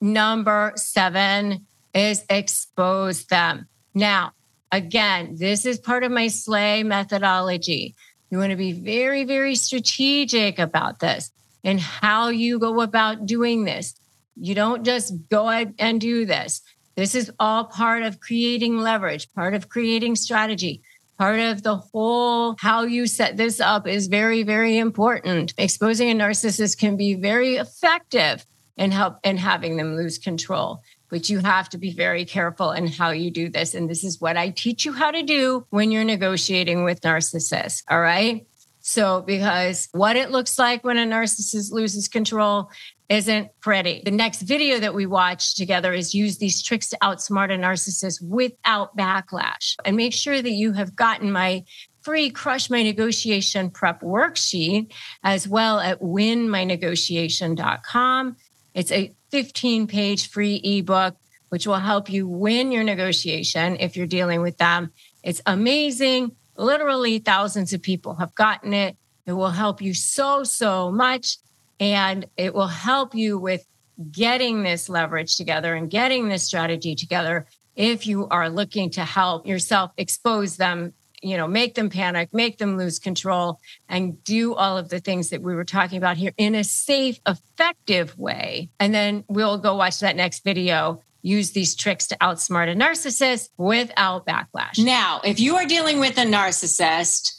[0.00, 3.66] number seven is expose them.
[3.94, 4.32] Now,
[4.70, 7.94] again, this is part of my SLAY methodology.
[8.30, 11.32] You want to be very, very strategic about this
[11.64, 13.94] and how you go about doing this.
[14.36, 16.62] You don't just go ahead and do this.
[16.96, 20.82] This is all part of creating leverage, part of creating strategy.
[21.18, 25.52] Part of the whole how you set this up is very, very important.
[25.58, 30.82] Exposing a narcissist can be very effective in help in having them lose control.
[31.10, 33.74] But you have to be very careful in how you do this.
[33.74, 37.82] And this is what I teach you how to do when you're negotiating with narcissists.
[37.88, 38.46] All right.
[38.82, 42.70] So, because what it looks like when a narcissist loses control
[43.10, 44.00] isn't pretty.
[44.04, 48.22] The next video that we watch together is use these tricks to outsmart a narcissist
[48.22, 49.76] without backlash.
[49.84, 51.64] And make sure that you have gotten my
[52.02, 54.90] free Crush My Negotiation prep worksheet
[55.24, 58.36] as well at winmynegotiation.com.
[58.72, 61.16] It's a 15 page free ebook,
[61.48, 64.92] which will help you win your negotiation if you're dealing with them.
[65.22, 66.32] It's amazing.
[66.56, 68.96] Literally, thousands of people have gotten it.
[69.26, 71.36] It will help you so, so much.
[71.78, 73.64] And it will help you with
[74.10, 79.46] getting this leverage together and getting this strategy together if you are looking to help
[79.46, 84.76] yourself expose them you know make them panic make them lose control and do all
[84.76, 88.94] of the things that we were talking about here in a safe effective way and
[88.94, 94.26] then we'll go watch that next video use these tricks to outsmart a narcissist without
[94.26, 97.32] backlash now if you are dealing with a narcissist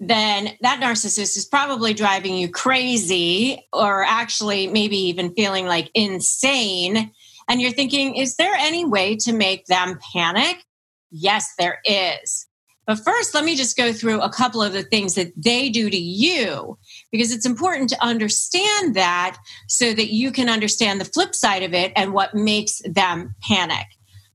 [0.00, 7.10] then that narcissist is probably driving you crazy or actually maybe even feeling like insane.
[7.48, 10.62] And you're thinking, is there any way to make them panic?
[11.10, 12.46] Yes, there is.
[12.88, 15.90] But first, let me just go through a couple of the things that they do
[15.90, 16.78] to you
[17.12, 21.74] because it's important to understand that so that you can understand the flip side of
[21.74, 23.84] it and what makes them panic.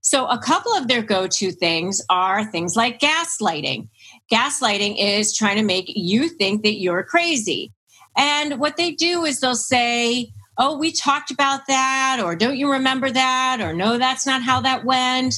[0.01, 3.87] So, a couple of their go to things are things like gaslighting.
[4.31, 7.73] Gaslighting is trying to make you think that you're crazy.
[8.15, 12.71] And what they do is they'll say, Oh, we talked about that, or don't you
[12.71, 15.35] remember that, or no, that's not how that went,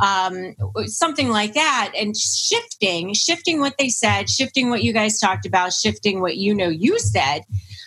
[0.00, 0.54] um,
[0.86, 1.92] something like that.
[1.98, 6.54] And shifting, shifting what they said, shifting what you guys talked about, shifting what you
[6.54, 7.40] know you said,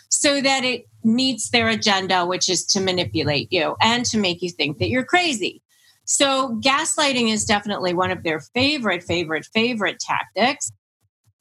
[0.09, 4.49] so that it meets their agenda, which is to manipulate you and to make you
[4.49, 5.61] think that you're crazy.
[6.05, 10.71] So, gaslighting is definitely one of their favorite, favorite, favorite tactics.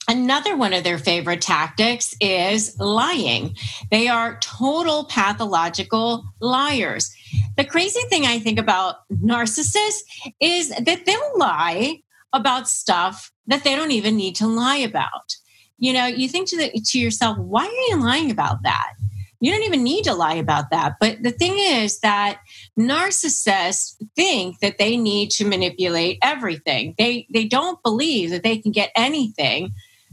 [0.09, 3.57] Another one of their favorite tactics is lying.
[3.91, 7.15] They are total pathological liars.
[7.57, 10.03] The crazy thing I think about narcissists
[10.41, 15.37] is that they'll lie about stuff that they don't even need to lie about.
[15.79, 18.93] You know, you think to, the, to yourself, why are you lying about that?
[19.41, 20.95] You don't even need to lie about that.
[21.01, 22.41] But the thing is that
[22.79, 26.95] narcissists think that they need to manipulate everything.
[26.97, 29.73] They they don't believe that they can get anything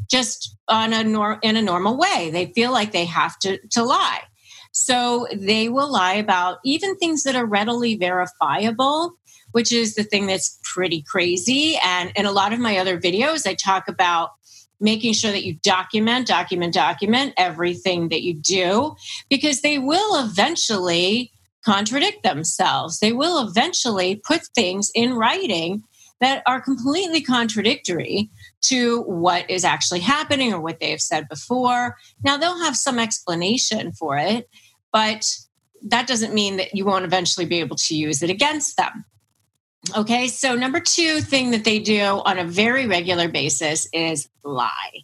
[0.09, 2.29] just on a nor- in a normal way.
[2.31, 4.21] They feel like they have to to lie.
[4.71, 9.13] So they will lie about even things that are readily verifiable,
[9.51, 11.77] which is the thing that's pretty crazy.
[11.83, 14.31] And in a lot of my other videos, I talk about
[14.79, 18.95] making sure that you document, document, document everything that you do,
[19.29, 21.31] because they will eventually
[21.63, 22.99] contradict themselves.
[22.99, 25.83] They will eventually put things in writing
[26.19, 28.29] that are completely contradictory
[28.61, 31.97] to what is actually happening or what they have said before.
[32.23, 34.49] Now, they'll have some explanation for it,
[34.91, 35.25] but
[35.83, 39.05] that doesn't mean that you won't eventually be able to use it against them.
[39.97, 45.03] Okay, so number two thing that they do on a very regular basis is lie.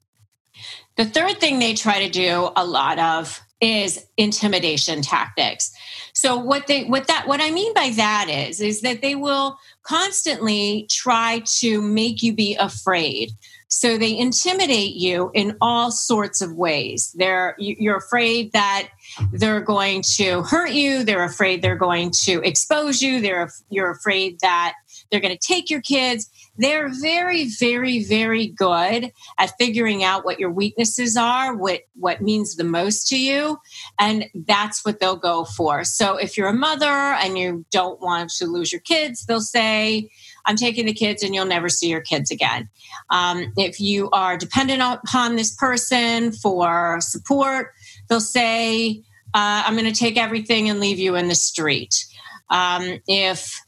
[0.97, 5.71] The third thing they try to do a lot of is intimidation tactics.
[6.13, 9.57] So what they what that what I mean by that is is that they will
[9.87, 13.31] constantly try to make you be afraid.
[13.69, 17.13] So they intimidate you in all sorts of ways.
[17.15, 18.89] They're you're afraid that
[19.33, 21.03] they're going to hurt you.
[21.03, 23.19] They're afraid they're going to expose you.
[23.21, 24.75] They're you're afraid that
[25.11, 26.29] they're going to take your kids.
[26.57, 32.55] They're very, very, very good at figuring out what your weaknesses are, what what means
[32.55, 33.59] the most to you,
[33.99, 35.83] and that's what they'll go for.
[35.83, 40.09] So if you're a mother and you don't want to lose your kids, they'll say,
[40.45, 42.69] "I'm taking the kids, and you'll never see your kids again."
[43.09, 47.73] Um, if you are dependent upon this person for support,
[48.09, 52.05] they'll say, uh, I'm going to take everything and leave you in the street.
[52.49, 53.61] Um, if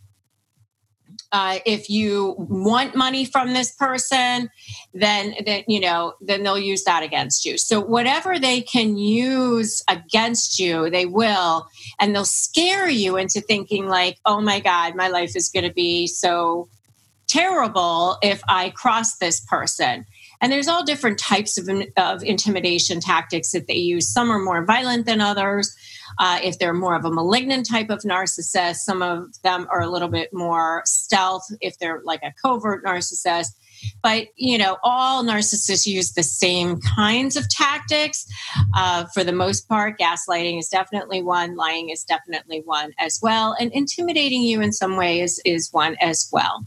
[1.32, 4.50] uh, if you want money from this person,
[4.94, 7.58] then then you know then they'll use that against you.
[7.58, 11.68] So whatever they can use against you, they will,
[12.00, 15.74] and they'll scare you into thinking like, oh my god, my life is going to
[15.74, 16.68] be so
[17.28, 20.06] terrible if I cross this person.
[20.42, 24.12] And there's all different types of, of intimidation tactics that they use.
[24.12, 25.76] Some are more violent than others.
[26.17, 29.89] Uh, if they're more of a malignant type of narcissist, some of them are a
[29.89, 33.52] little bit more stealth if they're like a covert narcissist.
[34.04, 38.26] But, you know, all narcissists use the same kinds of tactics.
[38.76, 43.56] Uh, for the most part, gaslighting is definitely one, lying is definitely one as well,
[43.60, 46.65] and intimidating you in some ways is one as well.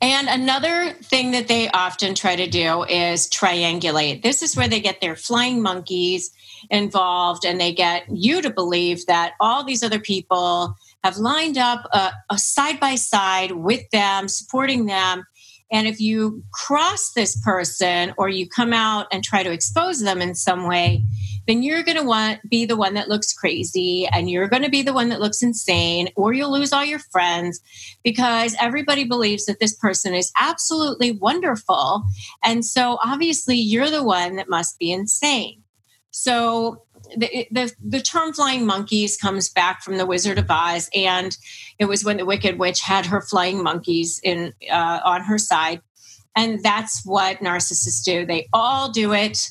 [0.00, 4.22] And another thing that they often try to do is triangulate.
[4.22, 6.30] This is where they get their flying monkeys
[6.70, 11.86] involved and they get you to believe that all these other people have lined up
[11.92, 15.24] a, a side by side with them, supporting them.
[15.70, 20.20] And if you cross this person or you come out and try to expose them
[20.20, 21.02] in some way,
[21.46, 24.70] then you're going to want be the one that looks crazy and you're going to
[24.70, 27.60] be the one that looks insane or you'll lose all your friends
[28.02, 32.04] because everybody believes that this person is absolutely wonderful.
[32.42, 35.62] And so obviously you're the one that must be insane.
[36.10, 36.82] So
[37.16, 41.36] the, the, the term flying monkeys comes back from the Wizard of Oz, and
[41.78, 45.82] it was when the Wicked Witch had her flying monkeys in uh, on her side,
[46.36, 48.24] and that's what narcissists do.
[48.24, 49.50] They all do it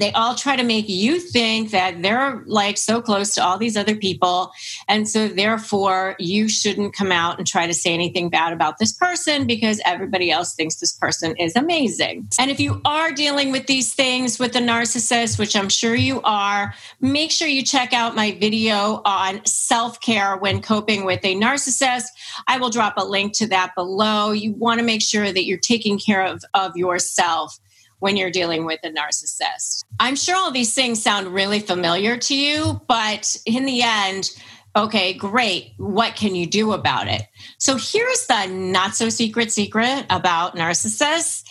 [0.00, 3.76] they all try to make you think that they're like so close to all these
[3.76, 4.52] other people.
[4.88, 8.92] And so, therefore, you shouldn't come out and try to say anything bad about this
[8.92, 12.28] person because everybody else thinks this person is amazing.
[12.38, 16.20] And if you are dealing with these things with a narcissist, which I'm sure you
[16.22, 21.34] are, make sure you check out my video on self care when coping with a
[21.34, 22.04] narcissist.
[22.46, 24.32] I will drop a link to that below.
[24.32, 27.58] You want to make sure that you're taking care of, of yourself
[27.98, 29.82] when you're dealing with a narcissist.
[30.00, 34.30] I'm sure all these things sound really familiar to you, but in the end,
[34.74, 35.72] okay, great.
[35.78, 37.22] What can you do about it?
[37.58, 41.42] So here's the not so secret secret about narcissists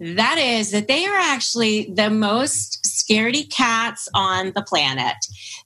[0.00, 5.16] that is that they are actually the most scaredy cats on the planet.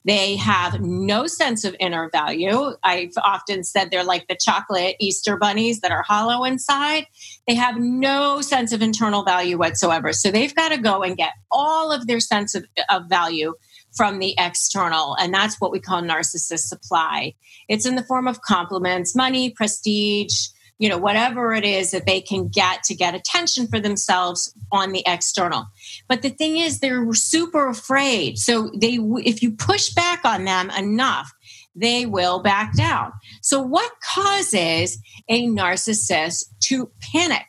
[0.06, 2.72] They have no sense of inner value.
[2.82, 7.06] I've often said they're like the chocolate Easter bunnies that are hollow inside.
[7.46, 10.12] They have no sense of internal value whatsoever.
[10.12, 13.54] So they've got to go and get all of their sense of, of value
[13.96, 15.16] from the external.
[15.16, 17.34] And that's what we call narcissist supply.
[17.68, 22.20] It's in the form of compliments, money, prestige, you know, whatever it is that they
[22.20, 25.66] can get to get attention for themselves on the external.
[26.08, 28.38] But the thing is, they're super afraid.
[28.38, 31.32] So they, if you push back on them enough,
[31.74, 33.12] they will back down.
[33.42, 37.46] So, what causes a narcissist to panic,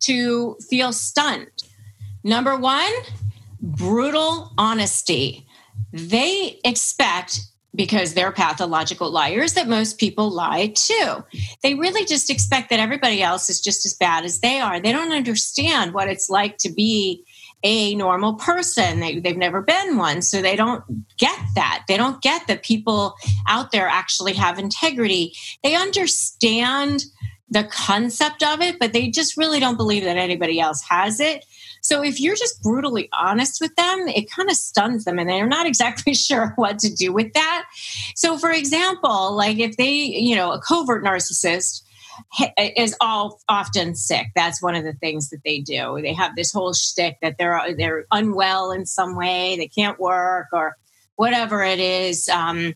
[0.00, 1.48] to feel stunned?
[2.22, 2.92] Number one,
[3.60, 5.46] brutal honesty.
[5.92, 7.40] They expect
[7.74, 11.24] because they're pathological liars that most people lie too.
[11.62, 14.80] They really just expect that everybody else is just as bad as they are.
[14.80, 17.24] They don't understand what it's like to be
[17.62, 19.00] a normal person.
[19.00, 20.22] They, they've never been one.
[20.22, 20.82] So they don't
[21.16, 21.84] get that.
[21.88, 23.14] They don't get that people
[23.48, 25.34] out there actually have integrity.
[25.62, 27.04] They understand
[27.50, 31.44] the concept of it, but they just really don't believe that anybody else has it.
[31.82, 35.46] So if you're just brutally honest with them, it kind of stuns them and they're
[35.46, 37.66] not exactly sure what to do with that.
[38.14, 41.82] So for example, like if they, you know, a covert narcissist
[42.58, 44.28] is all often sick.
[44.34, 45.98] That's one of the things that they do.
[46.02, 50.48] They have this whole shtick that they're they're unwell in some way, they can't work
[50.52, 50.76] or
[51.16, 52.28] whatever it is.
[52.28, 52.74] Um,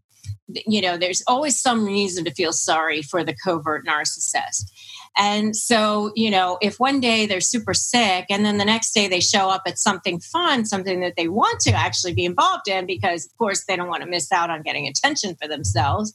[0.66, 4.70] you know, there's always some reason to feel sorry for the covert narcissist.
[5.16, 9.06] And so, you know, if one day they're super sick and then the next day
[9.06, 12.84] they show up at something fun, something that they want to actually be involved in,
[12.84, 16.12] because of course they don't want to miss out on getting attention for themselves,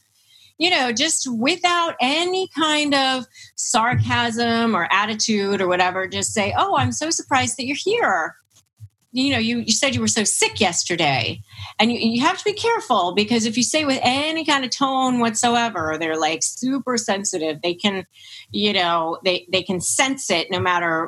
[0.59, 6.77] you know, just without any kind of sarcasm or attitude or whatever, just say, Oh,
[6.77, 8.35] I'm so surprised that you're here.
[9.11, 11.41] You know, you, you said you were so sick yesterday.
[11.79, 14.69] And you, you have to be careful because if you say with any kind of
[14.69, 17.61] tone whatsoever, they're like super sensitive.
[17.63, 18.05] They can,
[18.51, 21.05] you know, they, they can sense it no matter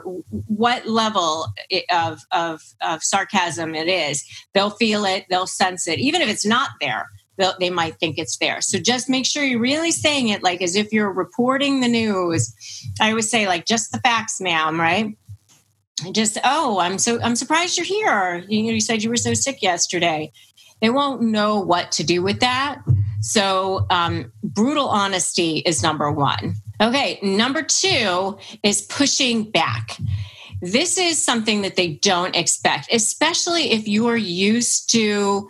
[0.47, 1.45] what level
[1.91, 4.25] of, of, of sarcasm it is.
[4.53, 7.07] They'll feel it, they'll sense it, even if it's not there
[7.59, 8.61] they might think it's there.
[8.61, 12.53] So just make sure you're really saying it like as if you're reporting the news.
[12.99, 15.17] I always say like just the facts, ma'am, right?
[16.11, 18.43] Just oh, I'm so I'm surprised you're here.
[18.47, 20.31] You, you said you were so sick yesterday.
[20.81, 22.81] They won't know what to do with that.
[23.21, 26.55] So um, brutal honesty is number one.
[26.81, 29.97] Okay, number two is pushing back.
[30.63, 35.47] This is something that they don't expect, especially if you are used to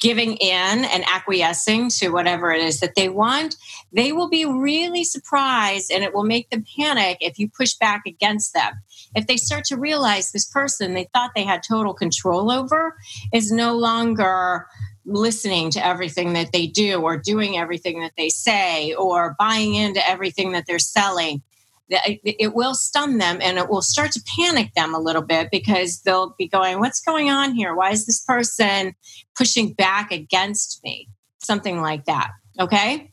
[0.00, 3.56] giving in and acquiescing to whatever it is that they want,
[3.92, 8.02] they will be really surprised and it will make them panic if you push back
[8.06, 8.72] against them.
[9.14, 12.96] If they start to realize this person they thought they had total control over
[13.32, 14.66] is no longer
[15.04, 20.06] listening to everything that they do or doing everything that they say or buying into
[20.06, 21.42] everything that they're selling
[21.90, 26.00] it will stun them and it will start to panic them a little bit because
[26.02, 27.74] they'll be going, What's going on here?
[27.74, 28.94] Why is this person
[29.36, 31.08] pushing back against me?
[31.38, 32.30] Something like that.
[32.60, 33.10] Okay.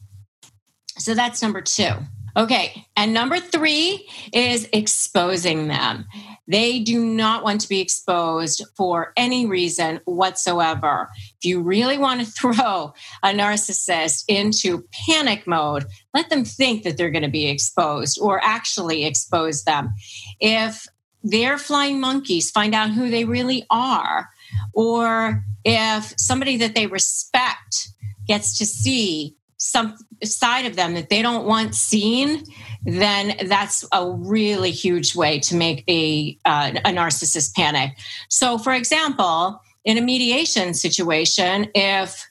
[0.98, 1.92] So that's number two.
[2.38, 2.86] Okay.
[2.98, 6.06] And number three is exposing them.
[6.48, 11.10] They do not want to be exposed for any reason whatsoever.
[11.38, 12.94] If you really want to throw
[13.24, 18.44] a narcissist into panic mode, let them think that they're going to be exposed or
[18.44, 19.94] actually expose them.
[20.40, 20.88] If
[21.24, 24.30] their flying monkeys find out who they really are,
[24.74, 27.90] or if somebody that they respect
[28.28, 29.36] gets to see
[29.66, 32.44] some side of them that they don't want seen,
[32.84, 37.98] then that's a really huge way to make a, uh, a narcissist panic.
[38.30, 42.30] So, for example, in a mediation situation, if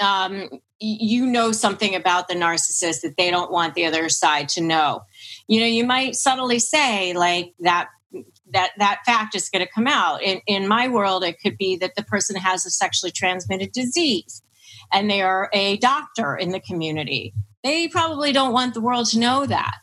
[0.00, 0.48] um,
[0.80, 5.04] you know something about the narcissist that they don't want the other side to know,
[5.46, 7.88] you know, you might subtly say like that
[8.50, 10.20] that that fact is going to come out.
[10.20, 14.42] In, in my world, it could be that the person has a sexually transmitted disease
[14.92, 17.34] and they are a doctor in the community.
[17.62, 19.74] They probably don't want the world to know that.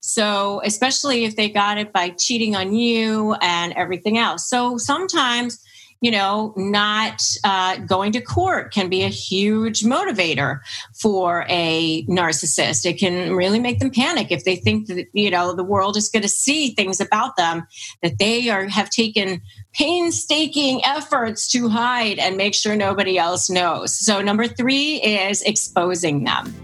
[0.00, 4.48] So, especially if they got it by cheating on you and everything else.
[4.48, 5.58] So, sometimes,
[6.06, 10.60] you know, not uh, going to court can be a huge motivator
[10.94, 12.88] for a narcissist.
[12.88, 16.08] It can really make them panic if they think that, you know, the world is
[16.08, 17.66] going to see things about them
[18.04, 19.42] that they are have taken
[19.72, 23.92] painstaking efforts to hide and make sure nobody else knows.
[23.98, 26.54] So, number three is exposing them.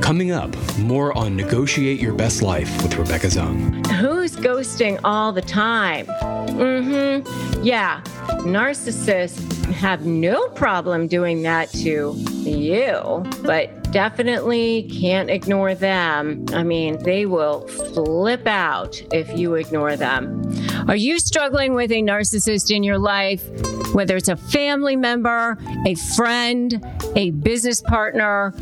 [0.00, 3.86] Coming up, more on Negotiate Your Best Life with Rebecca Zung.
[3.88, 6.06] Who's ghosting all the time?
[6.06, 7.62] Mm hmm.
[7.64, 8.00] Yeah,
[8.42, 16.44] narcissists have no problem doing that to you, but definitely can't ignore them.
[16.52, 20.42] I mean, they will flip out if you ignore them.
[20.88, 23.42] Are you struggling with a narcissist in your life?
[23.94, 26.84] Whether it's a family member, a friend,
[27.16, 28.54] a business partner,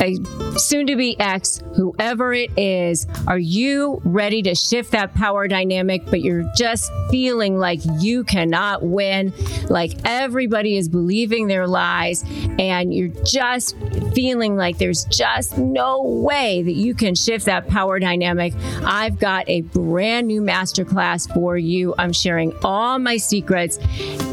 [0.00, 0.16] a
[0.58, 6.04] soon to be ex, whoever it is, are you ready to shift that power dynamic,
[6.06, 9.32] but you're just feeling like you cannot win,
[9.68, 12.24] like everybody is believing their lies,
[12.58, 13.76] and you're just
[14.14, 18.54] feeling like there's just no way that you can shift that power dynamic?
[18.84, 21.94] I've got a brand new masterclass for you.
[21.98, 23.78] I'm sharing all my secrets,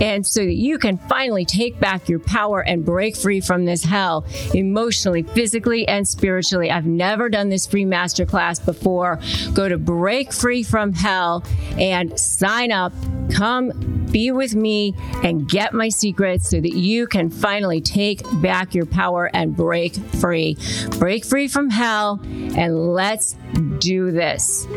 [0.02, 3.84] and so that you can finally take back your power and break free from this
[3.84, 6.72] hell emotionally, physically, and spiritually.
[6.72, 9.20] I've never done this free masterclass before.
[9.54, 11.44] Go to Break Free from Hell
[11.78, 12.94] and sign up.
[13.32, 13.72] Come
[14.12, 14.94] be with me
[15.24, 19.96] and get my secrets so that you can finally take back your power and break
[19.96, 20.58] free.
[21.00, 23.36] Break free from hell and let's
[23.80, 24.68] do this.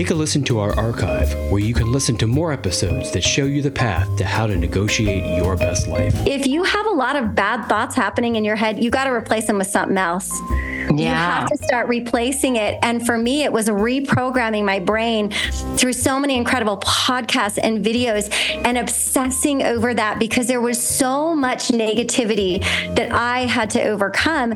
[0.00, 3.44] Take a listen to our archive where you can listen to more episodes that show
[3.44, 6.14] you the path to how to negotiate your best life.
[6.26, 9.10] If you have a lot of bad thoughts happening in your head, you got to
[9.10, 10.32] replace them with something else.
[10.40, 10.88] Yeah.
[10.88, 12.78] You have to start replacing it.
[12.82, 15.32] And for me, it was reprogramming my brain
[15.76, 18.32] through so many incredible podcasts and videos
[18.64, 22.62] and obsessing over that because there was so much negativity
[22.94, 24.54] that I had to overcome.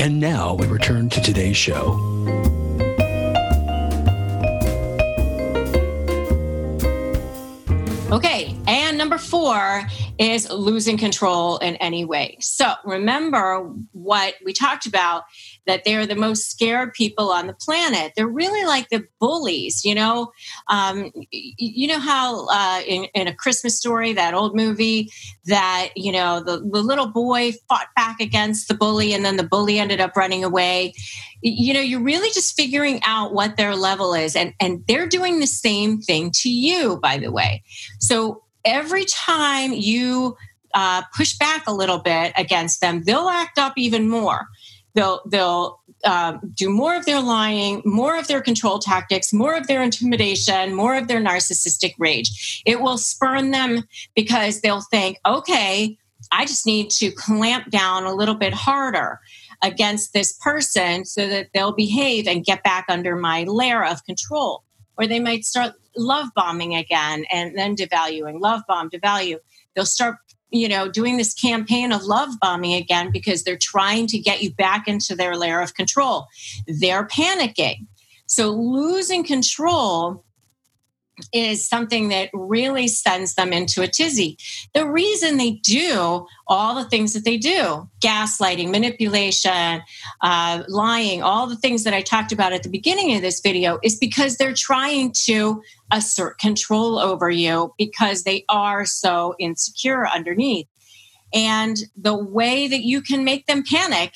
[0.00, 2.13] And now we return to today's show.
[8.14, 8.54] Okay.
[8.68, 9.82] And number four
[10.18, 12.36] is losing control in any way.
[12.38, 15.24] So remember what we talked about
[15.66, 18.12] that they're the most scared people on the planet.
[18.16, 20.32] They're really like the bullies, you know.
[20.68, 25.10] Um, you know how uh, in, in, a Christmas story, that old movie,
[25.46, 29.44] that you know the, the little boy fought back against the bully, and then the
[29.44, 30.94] bully ended up running away.
[31.42, 35.40] You know, you're really just figuring out what their level is, and and they're doing
[35.40, 37.62] the same thing to you, by the way.
[38.00, 40.36] So every time you
[40.74, 44.48] uh, push back a little bit against them, they'll act up even more.
[44.94, 49.66] They'll they'll uh, do more of their lying, more of their control tactics, more of
[49.66, 52.62] their intimidation, more of their narcissistic rage.
[52.64, 53.84] It will spurn them
[54.14, 55.96] because they'll think, okay,
[56.30, 59.20] I just need to clamp down a little bit harder
[59.62, 64.62] against this person so that they'll behave and get back under my layer of control.
[64.96, 69.38] Or they might start love bombing again and then devaluing, love bomb, devalue.
[69.74, 70.16] They'll start
[70.54, 74.54] you know, doing this campaign of love bombing again because they're trying to get you
[74.54, 76.28] back into their layer of control.
[76.66, 77.86] They're panicking.
[78.26, 80.23] So losing control
[81.32, 84.36] is something that really sends them into a tizzy.
[84.74, 89.82] The reason they do all the things that they do gaslighting, manipulation,
[90.20, 93.78] uh, lying, all the things that I talked about at the beginning of this video
[93.82, 100.66] is because they're trying to assert control over you because they are so insecure underneath.
[101.32, 104.14] And the way that you can make them panic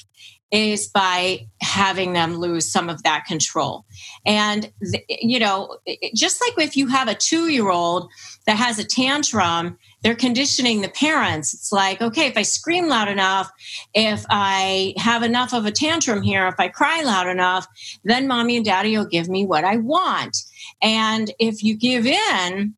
[0.50, 3.84] is by having them lose some of that control.
[4.24, 4.72] And,
[5.08, 5.76] you know,
[6.14, 8.10] just like if you have a two year old
[8.46, 11.52] that has a tantrum, they're conditioning the parents.
[11.52, 13.50] It's like, okay, if I scream loud enough,
[13.94, 17.66] if I have enough of a tantrum here, if I cry loud enough,
[18.04, 20.36] then mommy and daddy will give me what I want.
[20.80, 22.74] And if you give in,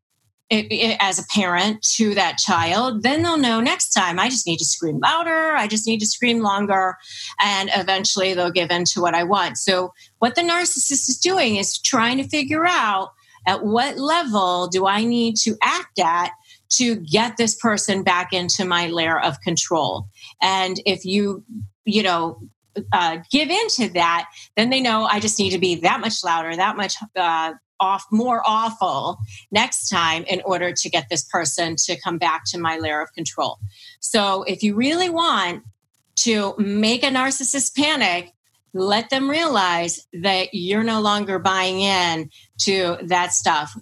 [0.51, 4.46] it, it, as a parent to that child, then they'll know next time I just
[4.46, 6.96] need to scream louder, I just need to scream longer,
[7.40, 9.59] and eventually they'll give in to what I want.
[9.59, 13.12] So, what the narcissist is doing is trying to figure out
[13.46, 16.32] at what level do I need to act at
[16.70, 20.07] to get this person back into my layer of control.
[20.40, 21.44] And if you,
[21.84, 22.40] you know,
[22.92, 24.26] uh, give into that,
[24.57, 28.05] then they know I just need to be that much louder, that much uh, off
[28.12, 29.18] more awful
[29.51, 33.12] next time in order to get this person to come back to my layer of
[33.14, 33.59] control.
[34.01, 35.64] So if you really want
[36.16, 38.33] to make a narcissist panic,
[38.72, 43.76] let them realize that you're no longer buying in to that stuff.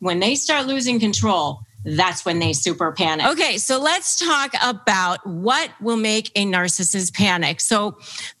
[0.00, 3.26] When they start losing control, that's when they super panic.
[3.26, 7.60] Okay, so let's talk about what will make a narcissist panic.
[7.60, 7.92] So,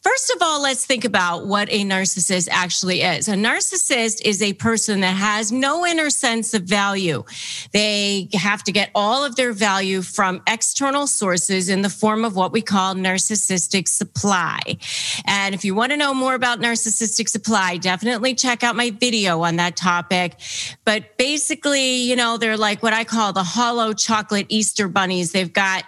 [0.02, 3.28] first of all, let's think about what a narcissist actually is.
[3.28, 7.22] A narcissist is a person that has no inner sense of value.
[7.72, 12.34] They have to get all of their value from external sources in the form of
[12.34, 14.58] what we call narcissistic supply.
[15.26, 19.42] And if you want to know more about narcissistic supply, definitely check out my video
[19.42, 20.34] on that topic.
[20.84, 25.32] But basically, you know, they're like what I call the hollow chocolate Easter bunnies.
[25.32, 25.84] They've got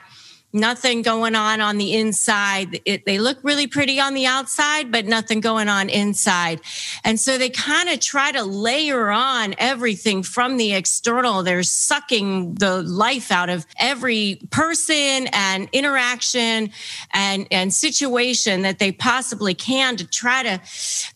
[0.52, 2.80] nothing going on on the inside.
[2.84, 6.60] It, they look really pretty on the outside, but nothing going on inside.
[7.04, 11.42] And so they kind of try to layer on everything from the external.
[11.42, 16.70] They're sucking the life out of every person and interaction
[17.12, 20.60] and, and situation that they possibly can to try to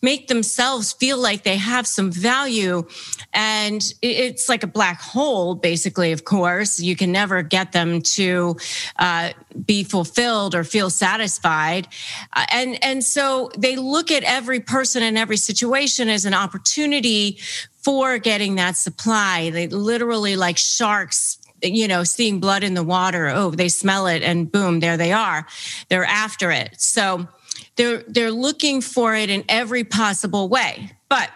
[0.01, 2.87] make themselves feel like they have some value.
[3.33, 6.79] And it's like a black hole, basically, of course.
[6.79, 8.55] You can never get them to,
[8.97, 9.24] uh,
[9.65, 11.87] be fulfilled or feel satisfied.
[12.33, 17.39] Uh, and and so they look at every person and every situation as an opportunity
[17.83, 19.49] for getting that supply.
[19.49, 23.29] They literally like sharks you know seeing blood in the water.
[23.29, 25.45] Oh they smell it and boom there they are.
[25.89, 26.79] They're after it.
[26.79, 27.27] So
[27.75, 30.91] they're they're looking for it in every possible way.
[31.09, 31.29] But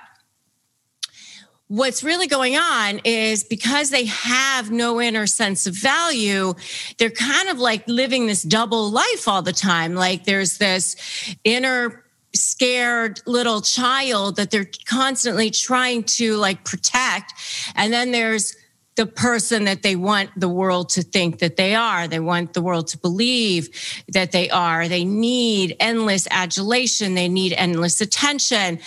[1.70, 6.53] what's really going on is because they have no inner sense of value,
[6.97, 9.93] they're kind of like living this double life all the time.
[9.93, 10.95] Like there's this
[11.43, 12.03] inner
[12.34, 17.34] scared little child that they're constantly trying to like protect.
[17.76, 18.55] And then there's
[19.00, 22.06] the person that they want the world to think that they are.
[22.06, 23.70] They want the world to believe
[24.10, 24.89] that they are.
[24.89, 27.16] They need endless adulation.
[27.16, 28.80] They need endless attention.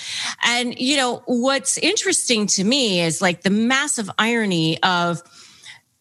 [0.45, 5.23] And, you know, what's interesting to me is like the massive irony of,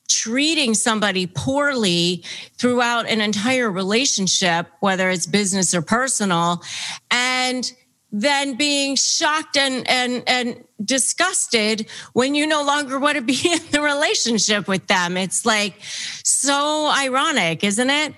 [0.10, 2.22] treating somebody poorly
[2.58, 6.62] throughout an entire relationship, whether it's business or personal,
[7.10, 7.72] and
[8.12, 13.60] than being shocked and and and disgusted when you no longer want to be in
[13.72, 15.18] the relationship with them.
[15.18, 15.76] It's like
[16.24, 18.14] so ironic isn't it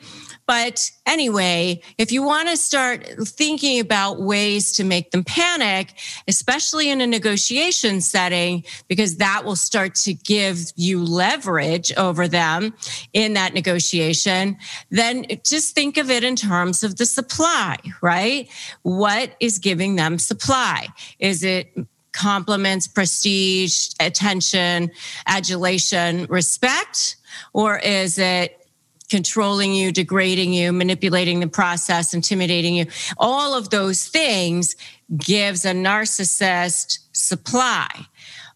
[0.46, 5.94] but anyway, if you want to start thinking about ways to make them panic,
[6.28, 12.74] especially in a negotiation setting, because that will start to give you leverage over them
[13.14, 14.58] in that negotiation,
[14.89, 18.50] then just think of it in terms of the supply, right?
[18.82, 20.88] What is giving them supply?
[21.20, 21.78] Is it
[22.12, 24.91] compliments, prestige, attention,
[25.26, 27.16] adulation, respect?
[27.54, 28.62] Or is it
[29.10, 32.86] controlling you, degrading you, manipulating the process, intimidating you.
[33.18, 34.76] All of those things
[35.16, 38.08] gives a narcissist supply.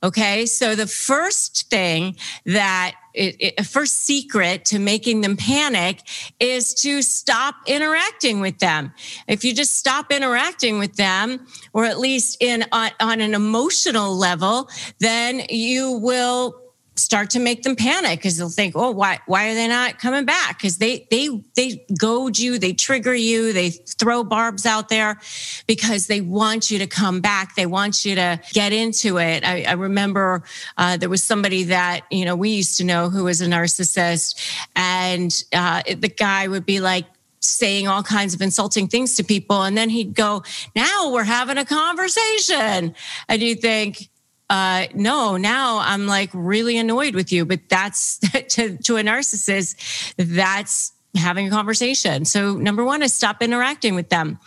[0.04, 0.46] Okay.
[0.46, 6.02] So the first thing that a first secret to making them panic
[6.40, 8.94] is to stop interacting with them.
[9.28, 14.16] If you just stop interacting with them, or at least in on, on an emotional
[14.16, 14.70] level,
[15.00, 16.62] then you will
[16.98, 20.26] start to make them panic because they'll think, "Oh, why why are they not coming
[20.26, 25.20] back?" Because they they they goad you, they trigger you, they throw barbs out there
[25.68, 27.56] because they want you to come back.
[27.56, 29.44] They want you to get into it.
[29.46, 30.44] I, I remember
[30.78, 34.36] uh, there was somebody that you know we used to know who was a narcissist,
[34.76, 37.06] and uh, the guy would be like,
[37.40, 39.64] saying all kinds of insulting things to people.
[39.64, 40.44] And then he'd go,
[40.76, 42.96] Now we're having a conversation.
[43.30, 44.10] And you think,
[44.50, 47.46] uh, no, now I'm like really annoyed with you.
[47.46, 48.20] But that's
[48.50, 52.26] to, to a narcissist, that's having a conversation.
[52.26, 54.40] So, number one is stop interacting with them.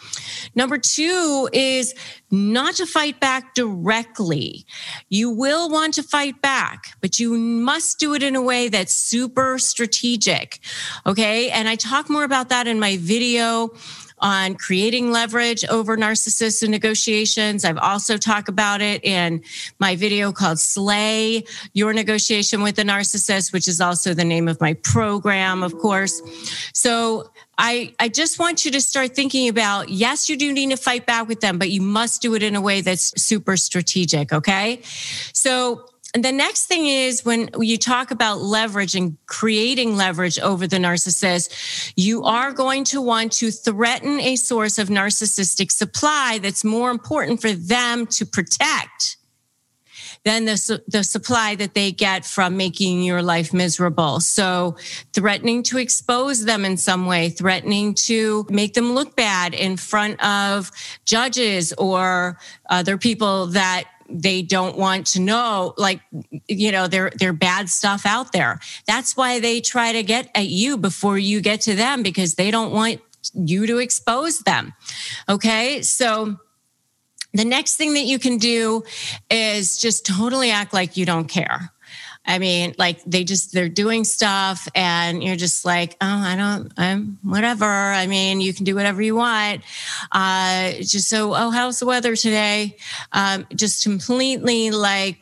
[0.54, 1.94] Number two is
[2.30, 4.64] not to fight back directly.
[5.08, 8.94] You will want to fight back, but you must do it in a way that's
[8.94, 10.60] super strategic.
[11.06, 11.50] Okay.
[11.50, 13.70] And I talk more about that in my video
[14.20, 17.64] on creating leverage over narcissists and negotiations.
[17.64, 19.42] I've also talked about it in
[19.78, 24.60] my video called Slay Your Negotiation with a Narcissist, which is also the name of
[24.60, 26.20] my program, of course.
[26.72, 30.78] So I, I just want you to start thinking about yes, you do need to
[30.78, 34.32] fight back with them, but you must do it in a way that's super strategic.
[34.32, 34.80] Okay.
[35.34, 40.66] So and the next thing is when you talk about leverage and creating leverage over
[40.66, 46.64] the narcissist, you are going to want to threaten a source of narcissistic supply that's
[46.64, 49.18] more important for them to protect
[50.24, 54.20] than the, the supply that they get from making your life miserable.
[54.20, 54.76] So
[55.12, 60.22] threatening to expose them in some way, threatening to make them look bad in front
[60.22, 60.70] of
[61.04, 62.38] judges or
[62.68, 66.00] other people that they don't want to know like
[66.48, 68.60] you know their their bad stuff out there.
[68.86, 72.50] That's why they try to get at you before you get to them because they
[72.50, 73.00] don't want
[73.34, 74.72] you to expose them.
[75.28, 75.82] Okay?
[75.82, 76.36] So
[77.32, 78.82] the next thing that you can do
[79.30, 81.72] is just totally act like you don't care
[82.30, 86.72] I mean, like they just they're doing stuff, and you're just like, oh, I don't,
[86.76, 87.64] I'm whatever.
[87.64, 89.62] I mean, you can do whatever you want.
[90.12, 92.76] Uh, just so, oh, how's the weather today?
[93.10, 95.18] Um, just completely like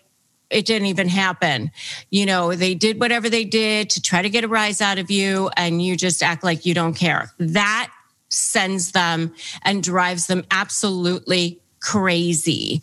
[0.51, 1.71] it didn't even happen.
[2.11, 5.11] You know, they did whatever they did to try to get a rise out of
[5.11, 7.33] you, and you just act like you don't care.
[7.39, 7.91] That
[8.29, 12.83] sends them and drives them absolutely crazy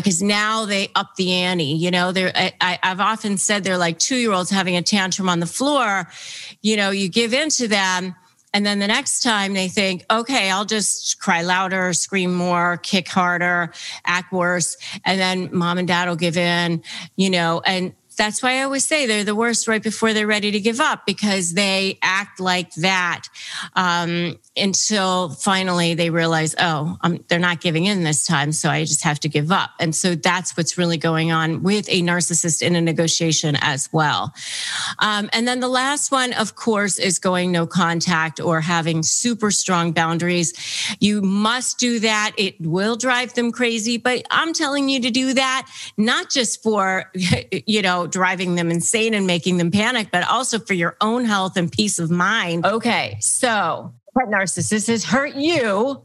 [0.00, 3.98] because now they up the ante you know they're I, have often said they're like
[3.98, 6.08] two year olds having a tantrum on the floor
[6.62, 8.14] you know you give in to them
[8.52, 13.08] and then the next time they think, okay, I'll just cry louder, scream more, kick
[13.08, 13.72] harder,
[14.04, 14.76] act worse.
[15.04, 16.82] And then mom and dad will give in,
[17.16, 20.50] you know, and that's why I always say they're the worst right before they're ready
[20.50, 23.22] to give up because they act like that
[23.76, 28.52] um, until finally they realize, oh, um, they're not giving in this time.
[28.52, 29.70] So I just have to give up.
[29.80, 34.34] And so that's what's really going on with a narcissist in a negotiation as well.
[34.98, 39.50] Um, and then the last one, of course, is going no contact or having super
[39.50, 40.52] strong boundaries.
[41.00, 42.32] You must do that.
[42.36, 47.10] It will drive them crazy, but I'm telling you to do that, not just for,
[47.66, 51.56] you know, driving them insane and making them panic, but also for your own health
[51.56, 52.66] and peace of mind.
[52.66, 56.04] Okay, so that narcissist has hurt you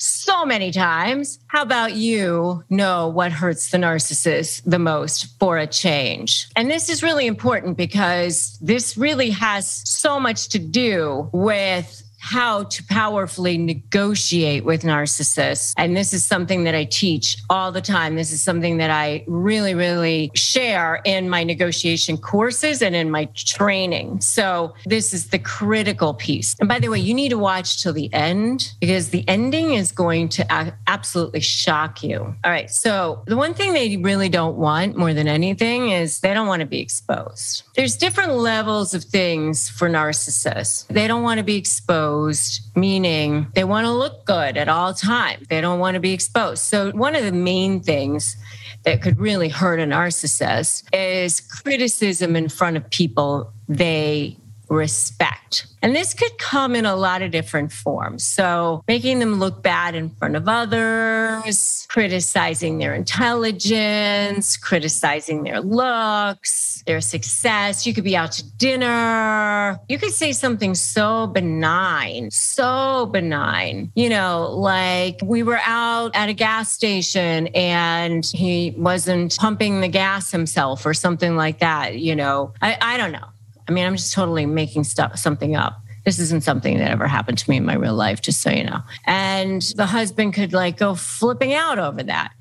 [0.00, 1.38] so many times.
[1.48, 6.48] How about you know what hurts the narcissist the most for a change?
[6.56, 12.64] And this is really important because this really has so much to do with how
[12.64, 15.72] to powerfully negotiate with narcissists.
[15.78, 18.14] And this is something that I teach all the time.
[18.14, 23.24] This is something that I really, really share in my negotiation courses and in my
[23.34, 24.20] training.
[24.20, 26.54] So this is the critical piece.
[26.60, 29.90] And by the way, you need to watch till the end because the ending is
[29.90, 32.18] going to absolutely shock you.
[32.44, 32.70] All right.
[32.70, 36.60] So the one thing they really don't want more than anything is they don't want
[36.60, 37.62] to be exposed.
[37.76, 40.86] There's different levels of things for narcissists.
[40.88, 44.94] They don't want to be exposed exposed, meaning they want to look good at all
[44.94, 45.46] times.
[45.48, 46.62] They don't want to be exposed.
[46.62, 48.36] So, one of the main things
[48.84, 54.36] that could really hurt a narcissist is criticism in front of people they
[54.68, 55.66] respect.
[55.82, 58.24] And this could come in a lot of different forms.
[58.24, 66.69] So, making them look bad in front of others, criticizing their intelligence, criticizing their looks,
[66.86, 67.86] their success.
[67.86, 69.78] You could be out to dinner.
[69.88, 73.92] You could say something so benign, so benign.
[73.94, 79.88] You know, like we were out at a gas station and he wasn't pumping the
[79.88, 81.98] gas himself or something like that.
[81.98, 83.26] You know, I, I don't know.
[83.68, 85.80] I mean, I'm just totally making stuff something up.
[86.10, 88.64] This isn't something that ever happened to me in my real life, just so you
[88.64, 88.80] know.
[89.06, 92.32] And the husband could like go flipping out over that.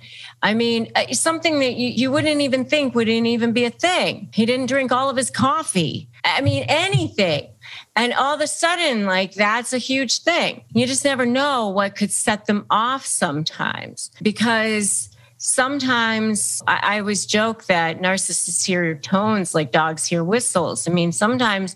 [0.42, 4.30] I mean, uh, something that you, you wouldn't even think wouldn't even be a thing.
[4.34, 6.10] He didn't drink all of his coffee.
[6.26, 7.48] I mean, anything.
[7.96, 10.64] And all of a sudden, like that's a huge thing.
[10.74, 15.10] You just never know what could set them off sometimes because
[15.40, 20.88] sometimes I, I always joke that narcissists hear your tones like dogs hear whistles.
[20.88, 21.76] I mean, sometimes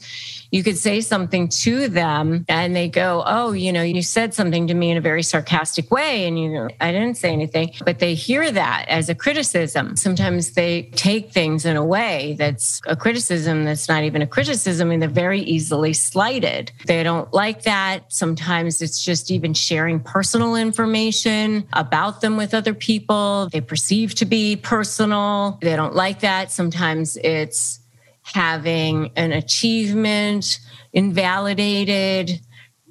[0.51, 4.67] you could say something to them and they go, Oh, you know, you said something
[4.67, 6.27] to me in a very sarcastic way.
[6.27, 9.95] And you know, I didn't say anything, but they hear that as a criticism.
[9.95, 14.91] Sometimes they take things in a way that's a criticism that's not even a criticism
[14.91, 16.71] and they're very easily slighted.
[16.85, 18.11] They don't like that.
[18.11, 23.49] Sometimes it's just even sharing personal information about them with other people.
[23.53, 25.59] They perceive to be personal.
[25.61, 26.51] They don't like that.
[26.51, 27.79] Sometimes it's
[28.23, 30.59] having an achievement
[30.91, 32.41] invalidated.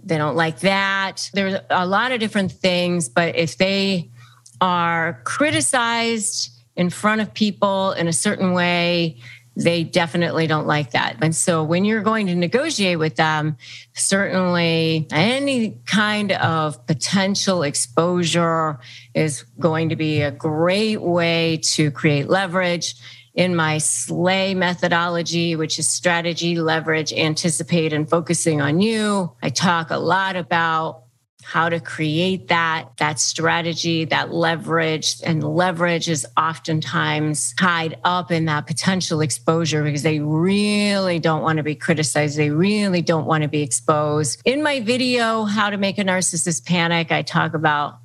[0.04, 1.28] They don't like that.
[1.34, 4.10] There's a lot of different things, but if they
[4.60, 9.18] are criticized in front of people in a certain way,
[9.54, 11.16] they definitely don't like that.
[11.20, 13.56] And so when you're going to negotiate with them,
[13.92, 18.78] certainly any kind of potential exposure
[19.14, 22.94] is going to be a great way to create leverage
[23.34, 29.32] in my SLAY methodology, which is strategy, leverage, anticipate, and focusing on you.
[29.42, 31.01] I talk a lot about
[31.42, 38.46] how to create that that strategy that leverage and leverage is oftentimes tied up in
[38.46, 42.36] that potential exposure because they really don't want to be criticized.
[42.36, 44.40] They really don't want to be exposed.
[44.44, 47.98] In my video how to make a narcissist panic i talk about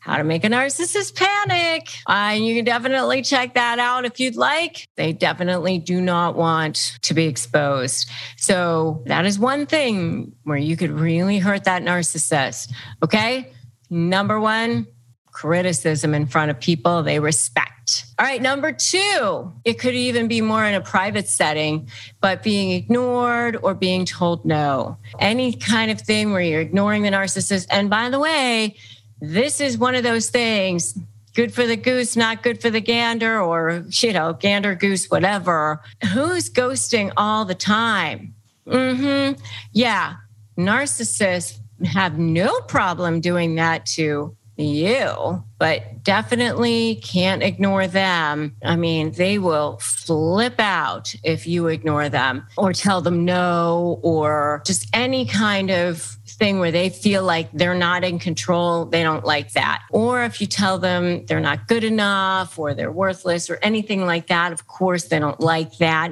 [0.00, 1.88] how to Make a Narcissist Panic.
[2.06, 4.88] Uh, you can definitely check that out if you'd like.
[4.96, 8.10] They definitely do not want to be exposed.
[8.36, 12.72] So, that is one thing where you could really hurt that narcissist.
[13.02, 13.52] Okay.
[13.90, 14.86] Number one,
[15.32, 18.04] criticism in front of people they respect.
[18.18, 21.88] All right, number two, it could even be more in a private setting,
[22.20, 24.98] but being ignored or being told no.
[25.18, 27.66] Any kind of thing where you're ignoring the narcissist.
[27.70, 28.76] And by the way,
[29.20, 30.98] this is one of those things
[31.34, 35.80] good for the goose, not good for the gander, or, you know, gander, goose, whatever.
[36.12, 38.34] Who's ghosting all the time?
[38.66, 39.40] Mm-hmm.
[39.72, 40.14] Yeah.
[40.58, 48.56] Narcissists have no problem doing that to you, but definitely can't ignore them.
[48.64, 54.62] I mean, they will flip out if you ignore them or tell them no or
[54.64, 59.24] just any kind of thing where they feel like they're not in control, they don't
[59.24, 59.82] like that.
[59.90, 64.26] Or if you tell them they're not good enough or they're worthless or anything like
[64.28, 66.10] that, of course, they don't like that.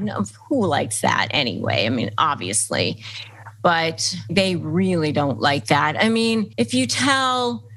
[0.49, 1.87] who likes that anyway?
[1.87, 3.03] I mean, obviously.
[3.63, 6.01] But they really don't like that.
[6.01, 7.68] I mean, if you tell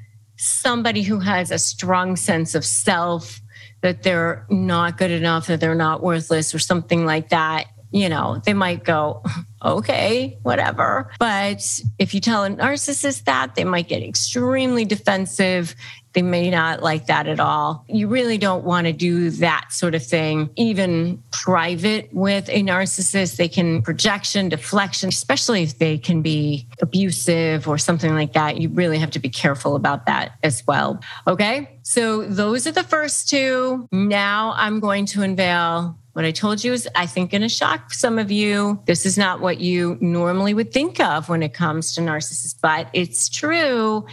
[0.42, 3.39] somebody who has a strong sense of self
[3.82, 8.42] that they're not good enough, that they're not worthless, or something like that, you know,
[8.44, 9.24] they might go,
[9.64, 11.12] okay, whatever.
[11.20, 15.76] But if you tell a narcissist that, they might get extremely defensive.
[16.14, 17.86] They may not like that at all.
[17.88, 23.38] You really don't want to do that sort of thing, even private with a narcissist.
[23.38, 28.59] They can projection, deflection, especially if they can be abusive or something like that.
[28.59, 30.99] You really have to be careful about that as well.
[31.28, 31.80] Okay.
[31.84, 33.88] So those are the first two.
[33.91, 37.93] Now I'm going to unveil what I told you is, I think, going to shock
[37.93, 38.82] some of you.
[38.86, 42.89] This is not what you normally would think of when it comes to narcissists, but
[42.91, 44.05] it's true.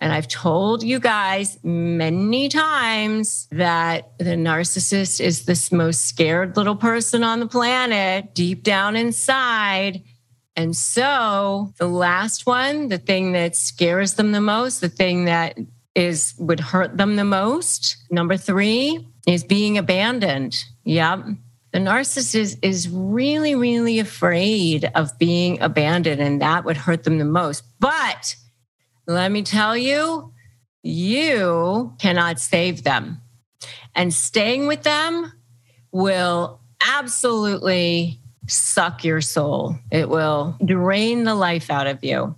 [0.00, 6.76] And I've told you guys many times that the narcissist is this most scared little
[6.76, 10.02] person on the planet, deep down inside.
[10.56, 15.58] And so the last one, the thing that scares them the most, the thing that
[15.94, 20.56] is would hurt them the most, number three, is being abandoned.
[20.84, 21.24] Yep.
[21.72, 27.24] The narcissist is really, really afraid of being abandoned, and that would hurt them the
[27.24, 27.64] most.
[27.80, 28.36] But
[29.06, 30.32] let me tell you,
[30.82, 33.22] you cannot save them.
[33.94, 35.32] And staying with them
[35.92, 39.76] will absolutely suck your soul.
[39.90, 42.34] It will drain the life out of you.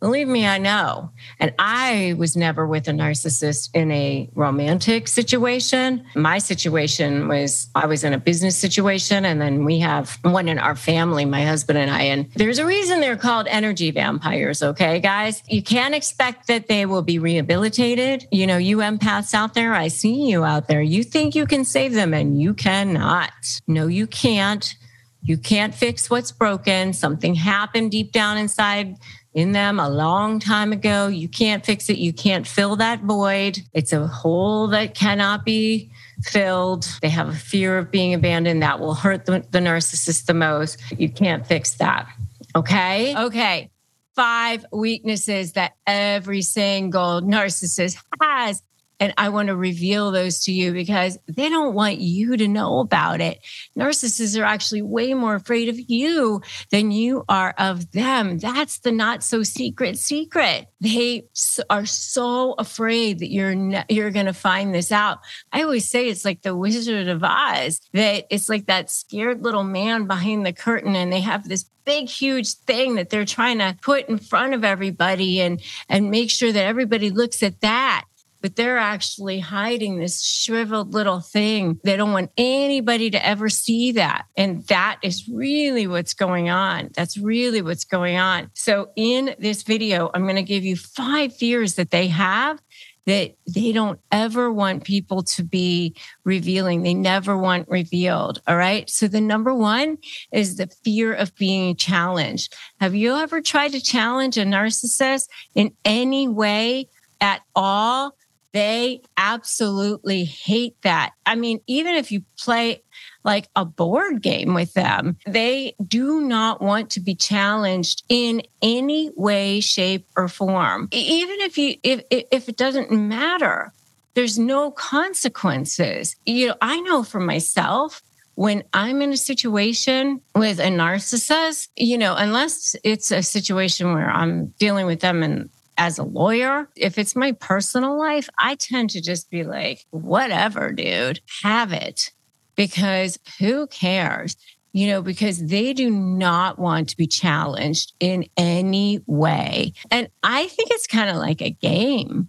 [0.00, 1.10] Believe me, I know.
[1.38, 6.06] And I was never with a narcissist in a romantic situation.
[6.14, 10.58] My situation was I was in a business situation, and then we have one in
[10.58, 12.02] our family, my husband and I.
[12.04, 15.42] And there's a reason they're called energy vampires, okay, guys?
[15.48, 18.26] You can't expect that they will be rehabilitated.
[18.30, 20.80] You know, you empaths out there, I see you out there.
[20.80, 23.60] You think you can save them, and you cannot.
[23.66, 24.74] No, you can't.
[25.22, 26.94] You can't fix what's broken.
[26.94, 28.96] Something happened deep down inside
[29.34, 31.06] in them a long time ago.
[31.06, 31.98] You can't fix it.
[31.98, 33.60] You can't fill that void.
[33.72, 35.90] It's a hole that cannot be
[36.22, 36.88] filled.
[37.00, 40.78] They have a fear of being abandoned that will hurt the, the narcissist the most.
[40.98, 42.08] You can't fix that.
[42.56, 43.16] Okay.
[43.16, 43.70] Okay.
[44.16, 48.62] Five weaknesses that every single narcissist has
[49.00, 52.80] and I want to reveal those to you because they don't want you to know
[52.80, 53.40] about it.
[53.76, 58.38] Narcissists are actually way more afraid of you than you are of them.
[58.38, 60.66] That's the not so secret secret.
[60.80, 61.24] They
[61.70, 65.20] are so afraid that you're you're going to find this out.
[65.50, 69.64] I always say it's like the Wizard of Oz that it's like that scared little
[69.64, 73.76] man behind the curtain and they have this big huge thing that they're trying to
[73.82, 78.04] put in front of everybody and and make sure that everybody looks at that
[78.40, 81.78] but they're actually hiding this shriveled little thing.
[81.84, 84.26] They don't want anybody to ever see that.
[84.36, 86.90] And that is really what's going on.
[86.94, 88.50] That's really what's going on.
[88.54, 92.60] So, in this video, I'm going to give you five fears that they have
[93.06, 96.82] that they don't ever want people to be revealing.
[96.82, 98.40] They never want revealed.
[98.46, 98.88] All right.
[98.88, 99.98] So the number one
[100.32, 102.54] is the fear of being challenged.
[102.78, 106.88] Have you ever tried to challenge a narcissist in any way
[107.20, 108.14] at all?
[108.52, 111.12] They absolutely hate that.
[111.24, 112.82] I mean, even if you play
[113.22, 119.10] like a board game with them, they do not want to be challenged in any
[119.16, 120.88] way, shape, or form.
[120.90, 123.72] Even if you if if it doesn't matter,
[124.14, 126.16] there's no consequences.
[126.26, 128.02] You know, I know for myself,
[128.34, 134.10] when I'm in a situation with a narcissist, you know, unless it's a situation where
[134.10, 135.50] I'm dealing with them and
[135.80, 140.72] as a lawyer, if it's my personal life, I tend to just be like, whatever,
[140.72, 142.10] dude, have it.
[142.54, 144.36] Because who cares?
[144.72, 149.72] You know, because they do not want to be challenged in any way.
[149.90, 152.28] And I think it's kind of like a game,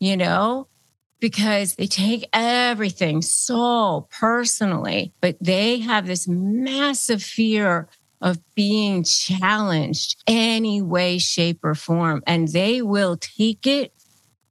[0.00, 0.66] you know,
[1.20, 7.88] because they take everything so personally, but they have this massive fear
[8.20, 12.22] of being challenged any way, shape, or form.
[12.26, 13.92] And they will take it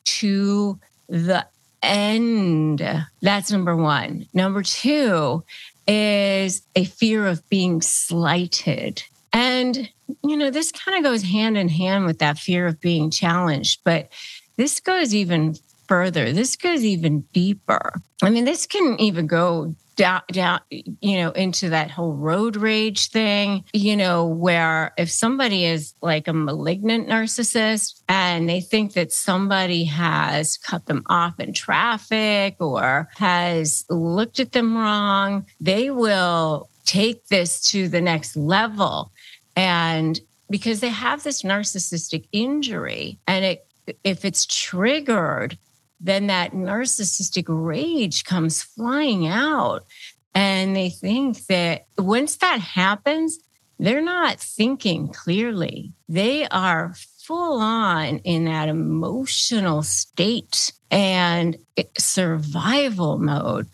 [0.06, 1.46] to the
[1.82, 2.82] end.
[3.22, 4.28] That's number one.
[4.34, 5.44] Number two
[5.88, 9.04] is a fear of being slighted.
[9.34, 9.90] And,
[10.24, 13.82] you know, this kind of goes hand in hand with that fear of being challenged,
[13.84, 14.10] but
[14.56, 15.56] this goes even
[15.88, 16.34] further.
[16.34, 17.94] This goes even deeper.
[18.22, 23.10] I mean, this can even go down, down, you know, into that whole road rage
[23.10, 29.12] thing, you know, where if somebody is like a malignant narcissist and they think that
[29.12, 36.70] somebody has cut them off in traffic or has looked at them wrong, they will
[36.86, 39.12] take this to the next level.
[39.56, 40.20] And
[40.50, 43.64] because they have this narcissistic injury and it
[44.04, 45.58] if it's triggered
[46.00, 49.86] then that narcissistic rage comes flying out.
[50.34, 53.40] And they think that once that happens,
[53.80, 55.94] they're not thinking clearly.
[56.08, 56.94] They are
[57.24, 61.58] full on in that emotional state and
[61.98, 63.68] survival mode.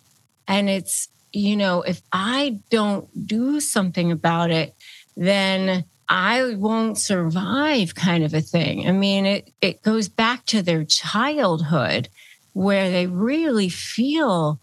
[0.48, 4.76] And it's, you know, if I don't do something about it,
[5.16, 8.88] then I won't survive kind of a thing.
[8.88, 12.10] I mean, it, it goes back to their childhood
[12.54, 14.60] where they really feel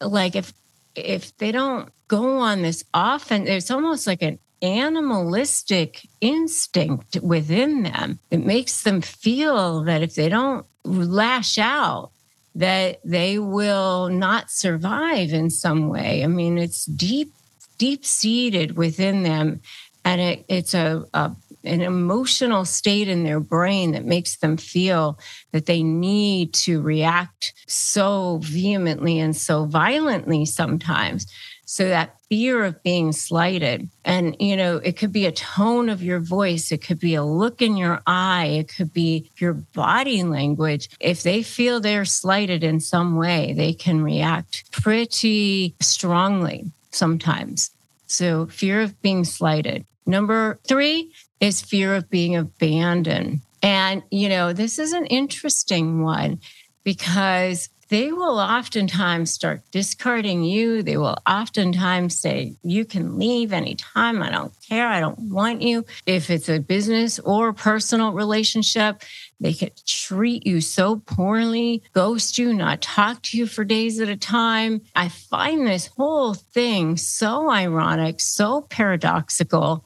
[0.00, 0.52] like if
[0.94, 8.20] if they don't go on this often, it's almost like an animalistic instinct within them.
[8.30, 12.10] It makes them feel that if they don't lash out,
[12.54, 16.22] that they will not survive in some way.
[16.22, 17.32] I mean, it's deep,
[17.78, 19.60] deep seated within them
[20.04, 21.32] and it, it's a, a
[21.64, 25.18] an emotional state in their brain that makes them feel
[25.52, 31.26] that they need to react so vehemently and so violently sometimes.
[31.64, 33.88] So that fear of being slighted.
[34.04, 37.24] And, you know, it could be a tone of your voice, it could be a
[37.24, 40.90] look in your eye, it could be your body language.
[41.00, 47.70] If they feel they're slighted in some way, they can react pretty strongly sometimes.
[48.06, 49.86] So, fear of being slighted.
[50.06, 53.40] Number three is fear of being abandoned.
[53.62, 56.40] And, you know, this is an interesting one
[56.84, 60.82] because they will oftentimes start discarding you.
[60.82, 64.22] They will oftentimes say, You can leave anytime.
[64.22, 64.88] I don't care.
[64.88, 65.84] I don't want you.
[66.06, 69.02] If it's a business or personal relationship,
[69.40, 74.08] they could treat you so poorly, ghost you, not talk to you for days at
[74.08, 74.80] a time.
[74.94, 79.84] I find this whole thing so ironic, so paradoxical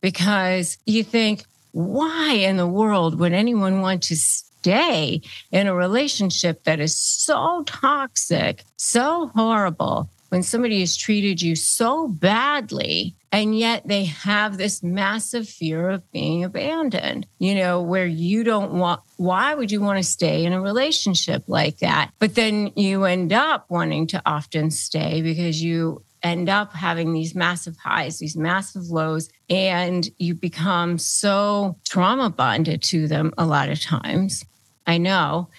[0.00, 5.20] because you think, why in the world would anyone want to stay
[5.52, 12.08] in a relationship that is so toxic, so horrible, when somebody has treated you so
[12.08, 18.42] badly and yet they have this massive fear of being abandoned, you know, where you
[18.42, 22.10] don't want, why would you want to stay in a relationship like that?
[22.18, 27.34] But then you end up wanting to often stay because you end up having these
[27.34, 33.68] massive highs, these massive lows, and you become so trauma bonded to them a lot
[33.68, 34.44] of times.
[34.86, 35.50] I know,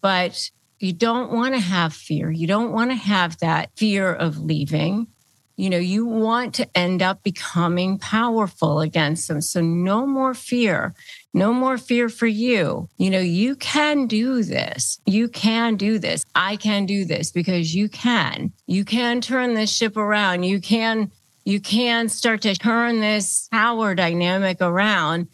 [0.00, 2.30] but you don't want to have fear.
[2.30, 5.08] You don't want to have that fear of leaving.
[5.56, 9.40] You know, you want to end up becoming powerful against them.
[9.40, 10.94] So, no more fear.
[11.34, 12.88] No more fear for you.
[12.96, 15.00] You know, you can do this.
[15.04, 16.24] You can do this.
[16.34, 18.52] I can do this because you can.
[18.66, 20.44] You can turn this ship around.
[20.44, 21.10] You can
[21.48, 25.28] you can start to turn this power dynamic around.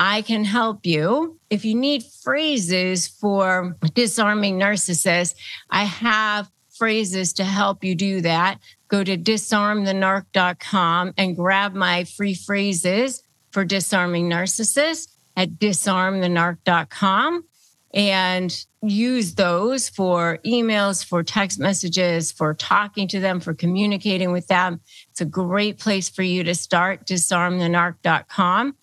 [0.00, 1.38] I can help you.
[1.50, 5.34] If you need phrases for disarming narcissists,
[5.68, 8.58] I have phrases to help you do that.
[8.88, 17.44] Go to disarmthenarc.com and grab my free phrases for disarming narcissists at disarmthenarc.com
[17.92, 24.46] and use those for emails, for text messages, for talking to them, for communicating with
[24.46, 24.80] them.
[25.10, 28.76] It's a great place for you to start, disarmthenarc.com.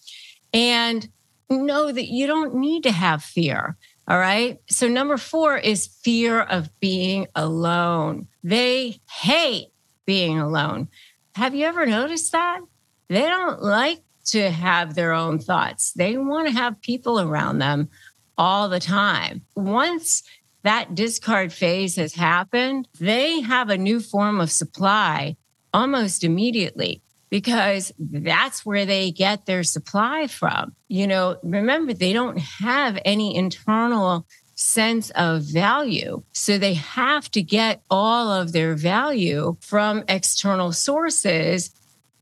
[0.53, 1.07] And
[1.49, 3.77] know that you don't need to have fear.
[4.07, 4.59] All right.
[4.69, 8.27] So, number four is fear of being alone.
[8.43, 9.67] They hate
[10.05, 10.87] being alone.
[11.35, 12.61] Have you ever noticed that?
[13.09, 15.93] They don't like to have their own thoughts.
[15.93, 17.89] They want to have people around them
[18.37, 19.41] all the time.
[19.55, 20.23] Once
[20.63, 25.37] that discard phase has happened, they have a new form of supply
[25.73, 30.75] almost immediately because that's where they get their supply from.
[30.87, 34.25] You know, remember, they don't have any internal
[34.55, 36.23] sense of value.
[36.31, 41.71] So they have to get all of their value from external sources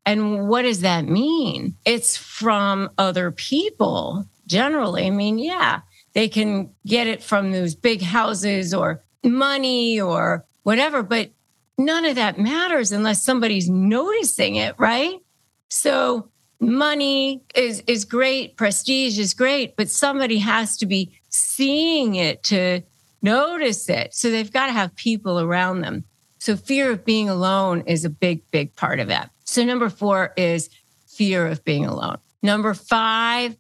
[0.06, 1.76] and what does that mean?
[1.84, 5.08] It's from other people generally.
[5.08, 5.82] I mean, yeah,
[6.14, 11.32] they can get it from those big houses or money or whatever, but
[11.78, 15.20] none of that matters unless somebody's noticing it, right?
[15.70, 22.44] So money is is great, prestige is great, but somebody has to be seeing it
[22.44, 22.82] to
[23.22, 24.14] notice it.
[24.14, 26.04] So they've got to have people around them.
[26.40, 29.32] So fear of being alone is a big big part of that.
[29.44, 30.70] So number 4 is
[31.08, 32.18] fear of being alone.
[32.42, 33.56] Number 5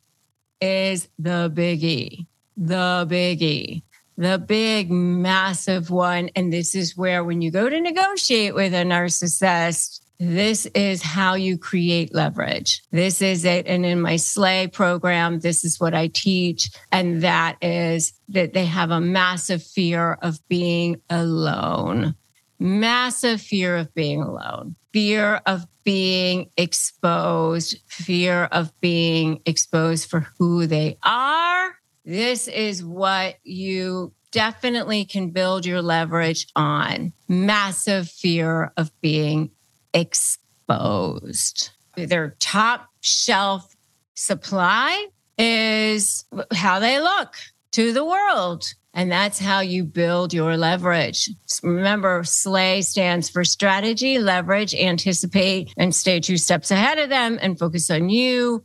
[0.61, 2.26] is the biggie.
[2.57, 3.84] The biggie
[4.18, 6.30] the big, massive one.
[6.36, 11.34] And this is where, when you go to negotiate with a narcissist, this is how
[11.34, 12.82] you create leverage.
[12.91, 13.68] This is it.
[13.68, 16.70] And in my Slay program, this is what I teach.
[16.91, 22.16] And that is that they have a massive fear of being alone,
[22.59, 30.66] massive fear of being alone, fear of being exposed, fear of being exposed for who
[30.66, 31.76] they are
[32.06, 39.49] this is what you definitely can build your leverage on massive fear of being
[39.93, 41.72] exposed.
[41.95, 43.76] Their top shelf
[44.14, 47.34] supply is how they look
[47.72, 48.66] to the world.
[48.93, 51.30] And that's how you build your leverage.
[51.64, 57.60] Remember, SLAY stands for strategy, leverage, anticipate, and stay two steps ahead of them and
[57.60, 58.64] focus on you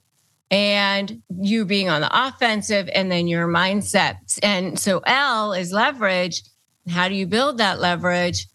[0.51, 4.39] and you being on the offensive and then your mindset.
[4.43, 6.43] And so L is leverage.
[6.89, 8.47] How do you build that leverage?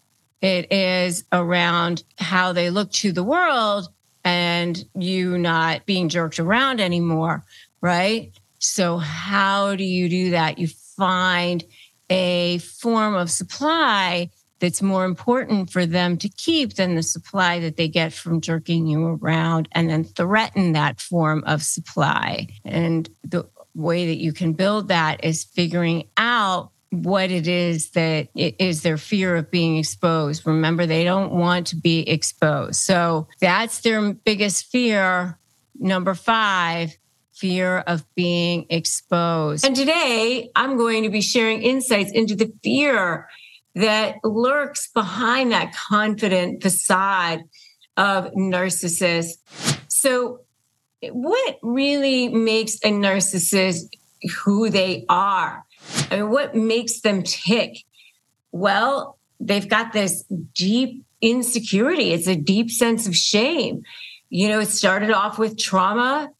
[0.42, 3.88] It is around how they look to the world
[4.24, 7.44] and you not being jerked around anymore,
[7.80, 8.32] right?
[8.58, 10.58] So, how do you do that?
[10.58, 11.64] You find
[12.10, 17.76] a form of supply that's more important for them to keep than the supply that
[17.76, 22.48] they get from jerking you around and then threaten that form of supply.
[22.64, 28.28] And the way that you can build that is figuring out what it is that
[28.34, 30.46] it is their fear of being exposed.
[30.46, 32.76] Remember, they don't want to be exposed.
[32.76, 35.38] So that's their biggest fear.
[35.78, 36.96] Number five,
[37.34, 39.66] fear of being exposed.
[39.66, 43.28] And today I'm going to be sharing insights into the fear
[43.76, 47.44] that lurks behind that confident facade
[47.96, 49.36] of narcissists.
[49.88, 50.40] So,
[51.10, 53.84] what really makes a narcissist
[54.44, 55.64] who they are?
[56.10, 57.84] I mean, what makes them tick?
[58.50, 60.24] Well, they've got this
[60.54, 62.12] deep insecurity.
[62.12, 63.82] It's a deep sense of shame.
[64.30, 66.30] You know, it started off with trauma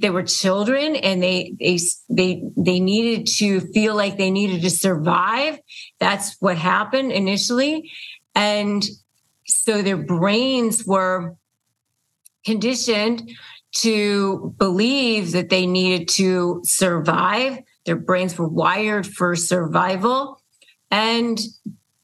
[0.00, 4.70] they were children and they they they they needed to feel like they needed to
[4.70, 5.58] survive.
[5.98, 7.90] That's what happened initially.
[8.34, 8.84] And
[9.46, 11.36] so their brains were
[12.44, 13.30] conditioned
[13.76, 17.58] to believe that they needed to survive.
[17.86, 20.40] Their brains were wired for survival.
[20.90, 21.40] And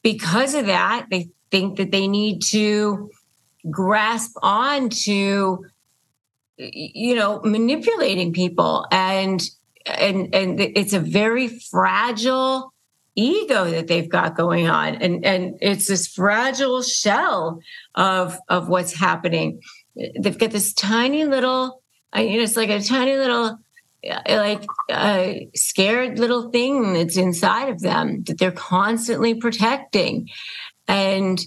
[0.03, 3.11] because of that they think that they need to
[3.71, 5.65] grasp on to
[6.59, 9.49] you know manipulating people and
[9.87, 12.73] and and it's a very fragile
[13.19, 14.95] ego that they've got going on.
[14.97, 17.61] And and it's this fragile shell
[17.95, 19.61] of of what's happening.
[19.97, 21.83] They've got this tiny little
[22.13, 23.59] I mean, it's like a tiny little
[24.09, 30.29] uh, like a scared little thing that's inside of them that they're constantly protecting.
[30.87, 31.45] And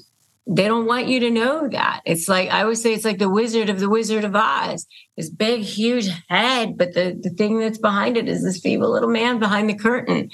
[0.47, 2.01] they don't want you to know that.
[2.05, 4.87] It's like I always say it's like the wizard of the Wizard of Oz.
[5.15, 9.09] This big, huge head, but the, the thing that's behind it is this feeble little
[9.09, 10.31] man behind the curtain.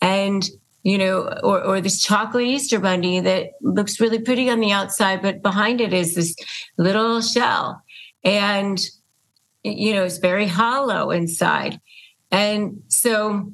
[0.00, 0.48] And
[0.82, 5.20] you know, or, or this chocolate Easter bunny that looks really pretty on the outside,
[5.22, 6.34] but behind it is this
[6.78, 7.82] little shell.
[8.24, 8.80] And,
[9.64, 11.80] you know, it's very hollow inside.
[12.30, 13.52] And so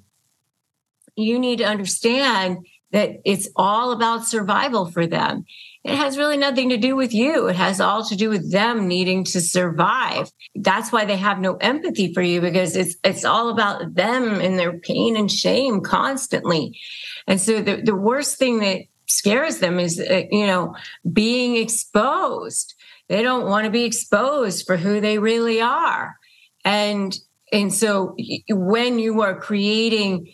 [1.16, 2.58] you need to understand
[2.92, 5.44] that it's all about survival for them
[5.84, 7.48] it has really nothing to do with you.
[7.48, 10.32] It has all to do with them needing to survive.
[10.54, 14.58] That's why they have no empathy for you because it's it's all about them and
[14.58, 16.78] their pain and shame constantly.
[17.26, 20.74] And so the, the worst thing that scares them is uh, you know
[21.12, 22.74] being exposed.
[23.08, 26.16] They don't want to be exposed for who they really are.
[26.64, 27.14] And
[27.52, 28.16] and so
[28.48, 30.32] when you are creating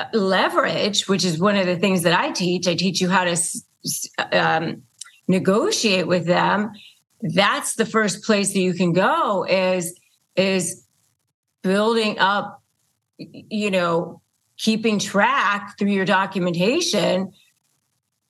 [0.00, 3.22] uh, leverage, which is one of the things that I teach, I teach you how
[3.22, 3.36] to
[4.32, 4.82] um,
[5.28, 6.72] negotiate with them,
[7.20, 9.98] that's the first place that you can go is
[10.36, 10.86] is
[11.62, 12.62] building up,
[13.18, 14.20] you know,
[14.58, 17.32] keeping track through your documentation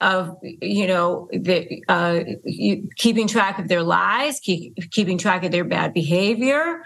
[0.02, 5.52] of you know the uh, you, keeping track of their lies, keep, keeping track of
[5.52, 6.84] their bad behavior,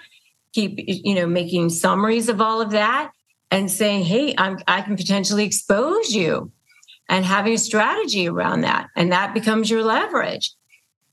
[0.52, 3.10] keep you know making summaries of all of that,
[3.50, 6.52] and saying, "Hey, I'm, I can potentially expose you."
[7.08, 8.88] And having a strategy around that.
[8.96, 10.52] And that becomes your leverage.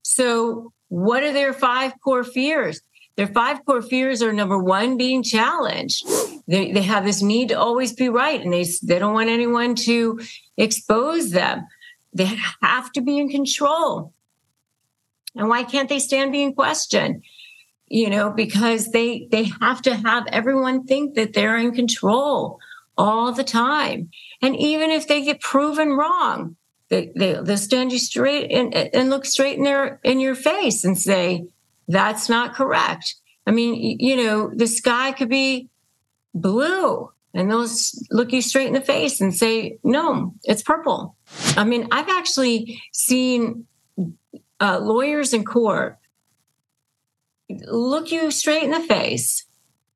[0.04, 2.82] So, what are their five core fears?
[3.16, 6.06] Their five core fears are number one, being challenged.
[6.48, 9.76] They, they have this need to always be right, and they, they don't want anyone
[9.76, 10.20] to
[10.58, 11.68] expose them.
[12.14, 14.14] They have to be in control.
[15.36, 17.24] And why can't they stand being questioned?
[17.88, 22.60] You know, because they they have to have everyone think that they're in control
[22.98, 24.10] all the time.
[24.44, 26.58] And even if they get proven wrong,
[26.90, 30.84] they, they, they'll stand you straight and, and look straight in their in your face
[30.84, 31.48] and say,
[31.88, 33.16] that's not correct.
[33.48, 35.70] I mean, you know, the sky could be
[36.34, 37.68] blue and they'll
[38.12, 41.16] look you straight in the face and say, no, it's purple.
[41.56, 43.66] I mean, I've actually seen
[44.60, 45.98] uh, lawyers in court
[47.50, 49.46] look you straight in the face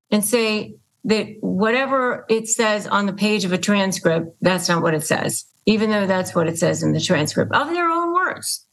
[0.10, 0.76] and say
[1.08, 5.46] that whatever it says on the page of a transcript, that's not what it says,
[5.66, 8.66] even though that's what it says in the transcript of their own words.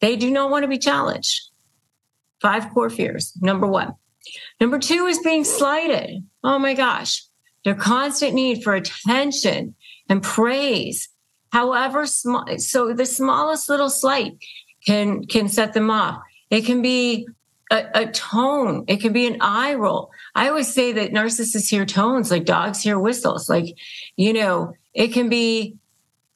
[0.00, 1.50] They do not want to be challenged.
[2.40, 3.32] Five core fears.
[3.40, 3.94] Number one.
[4.60, 6.24] Number two is being slighted.
[6.44, 7.24] Oh my gosh.
[7.64, 9.74] Their constant need for attention
[10.08, 11.08] and praise,
[11.50, 12.46] however small.
[12.58, 14.34] So the smallest little slight
[14.86, 16.22] can can set them off.
[16.50, 17.26] It can be
[17.70, 18.84] a, a, tone.
[18.88, 20.10] It can be an eye roll.
[20.38, 23.48] I always say that narcissists hear tones like dogs hear whistles.
[23.48, 23.76] Like,
[24.14, 25.76] you know, it can be,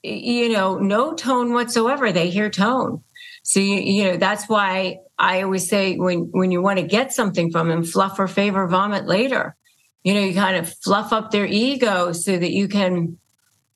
[0.03, 2.11] you know, no tone whatsoever.
[2.11, 3.05] They hear tone.
[3.45, 7.13] So you, you know that's why I always say when when you want to get
[7.13, 9.55] something from them, fluff or favor, vomit later.
[10.03, 13.19] You know, you kind of fluff up their ego so that you can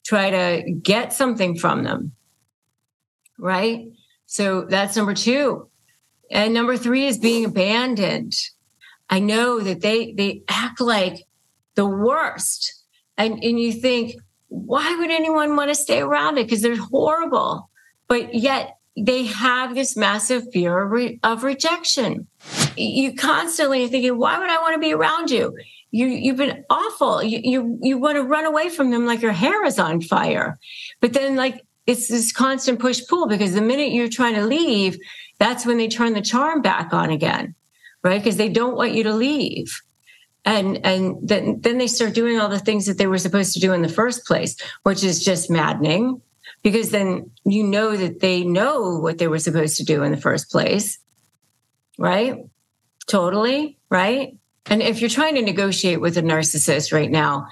[0.05, 2.11] try to get something from them.
[3.39, 3.93] Right.
[4.27, 5.69] So that's number two.
[6.32, 8.35] And number three is being abandoned.
[9.09, 11.27] I know that they they act like
[11.77, 12.74] the worst.
[13.16, 14.16] And, and you think,
[14.49, 16.47] why would anyone want to stay around it?
[16.47, 17.70] Because they're horrible.
[18.09, 22.27] But yet they have this massive fear of, re- of rejection.
[22.77, 25.57] You constantly are thinking, why would I want to be around you?
[25.91, 27.23] You, you've been awful.
[27.23, 30.59] You, you, you want to run away from them like your hair is on fire.
[31.01, 34.99] But then like it's this constant push pull because the minute you're trying to leave,
[35.39, 37.55] that's when they turn the charm back on again,
[38.02, 38.23] right?
[38.23, 39.81] Because they don't want you to leave.
[40.44, 43.60] And and then then they start doing all the things that they were supposed to
[43.60, 46.23] do in the first place, which is just maddening
[46.62, 50.20] because then you know that they know what they were supposed to do in the
[50.20, 50.98] first place.
[51.98, 52.44] Right?
[53.06, 54.36] Totally, right?
[54.66, 57.47] And if you're trying to negotiate with a narcissist right now,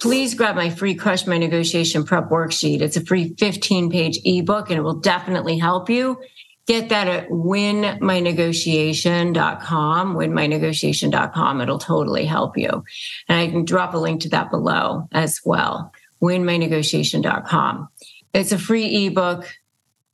[0.00, 2.80] please grab my free Crush My Negotiation Prep worksheet.
[2.80, 6.20] It's a free 15 page ebook and it will definitely help you.
[6.66, 11.60] Get that at winmynegotiation.com, winmynegotiation.com.
[11.60, 12.84] It'll totally help you.
[13.28, 15.92] And I can drop a link to that below as well,
[16.22, 17.88] winmynegotiation.com.
[18.32, 19.46] It's a free ebook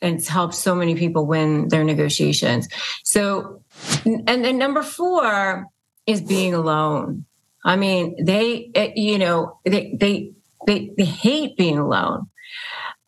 [0.03, 2.69] and it's helped so many people win their negotiations.
[3.05, 3.63] So,
[4.05, 5.67] and then number four
[6.07, 7.27] is being alone.
[7.65, 10.33] I mean, they, you know, they, they,
[10.67, 12.29] they, they hate being alone.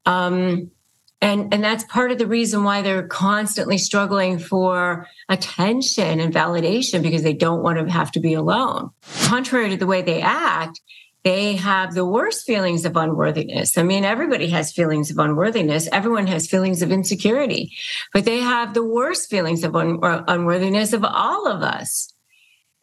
[0.06, 0.70] Um,
[1.22, 7.00] and, and that's part of the reason why they're constantly struggling for attention and validation
[7.00, 8.90] because they don't want to have to be alone.
[9.22, 10.80] Contrary to the way they act,
[11.22, 13.78] they have the worst feelings of unworthiness.
[13.78, 15.88] I mean, everybody has feelings of unworthiness.
[15.92, 17.72] Everyone has feelings of insecurity,
[18.12, 22.12] but they have the worst feelings of un- unworthiness of all of us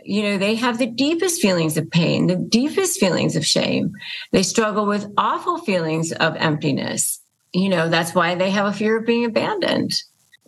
[0.04, 3.92] you know, they have the deepest feelings of pain, the deepest feelings of shame.
[4.32, 7.19] They struggle with awful feelings of emptiness.
[7.54, 9.94] You know, that's why they have a fear of being abandoned,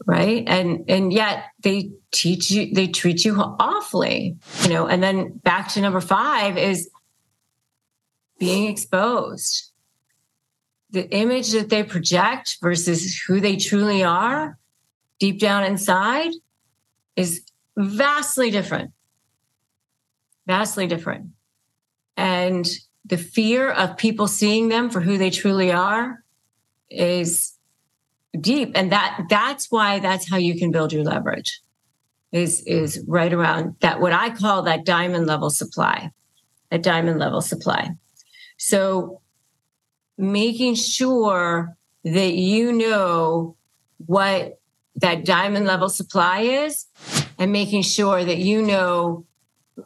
[0.06, 0.44] right?
[0.48, 4.88] And and yet they teach you, they treat you awfully, you know.
[4.88, 6.90] And then back to number five is
[8.40, 9.72] being exposed.
[10.91, 14.57] The image that they project versus who they truly are
[15.19, 16.32] deep down inside
[17.15, 17.41] is
[17.78, 18.91] vastly different
[20.48, 21.28] vastly different.
[22.18, 22.69] And
[23.06, 26.20] the fear of people seeing them for who they truly are
[26.91, 27.53] is
[28.39, 28.72] deep.
[28.76, 31.61] And that that's why that's how you can build your leverage.
[32.31, 36.11] Is is right around that what I call that diamond level supply.
[36.72, 37.91] A diamond level supply.
[38.57, 39.22] So
[40.18, 43.57] making sure that you know
[44.05, 44.59] what
[44.95, 46.85] that diamond level supply is
[47.38, 49.26] and making sure that you know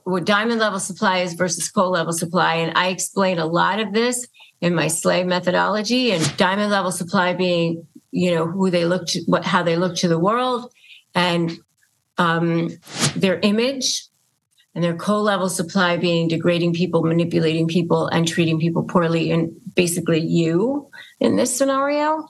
[0.04, 2.56] what diamond level supply is versus coal level supply.
[2.56, 4.28] And I explain a lot of this
[4.62, 9.22] in my SLAY methodology and diamond level supply being, you know, who they look to,
[9.26, 10.72] what, how they look to the world
[11.14, 11.52] and
[12.18, 12.70] um,
[13.16, 14.08] their image,
[14.74, 20.20] and their coal-level supply being degrading people, manipulating people, and treating people poorly, and basically
[20.20, 20.90] you
[21.22, 22.28] in this scenario.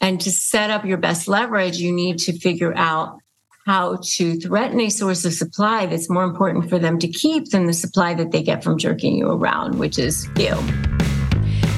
[0.00, 3.18] And to set up your best leverage, you need to figure out
[3.66, 7.66] how to threaten a source of supply that's more important for them to keep than
[7.66, 10.56] the supply that they get from jerking you around, which is you.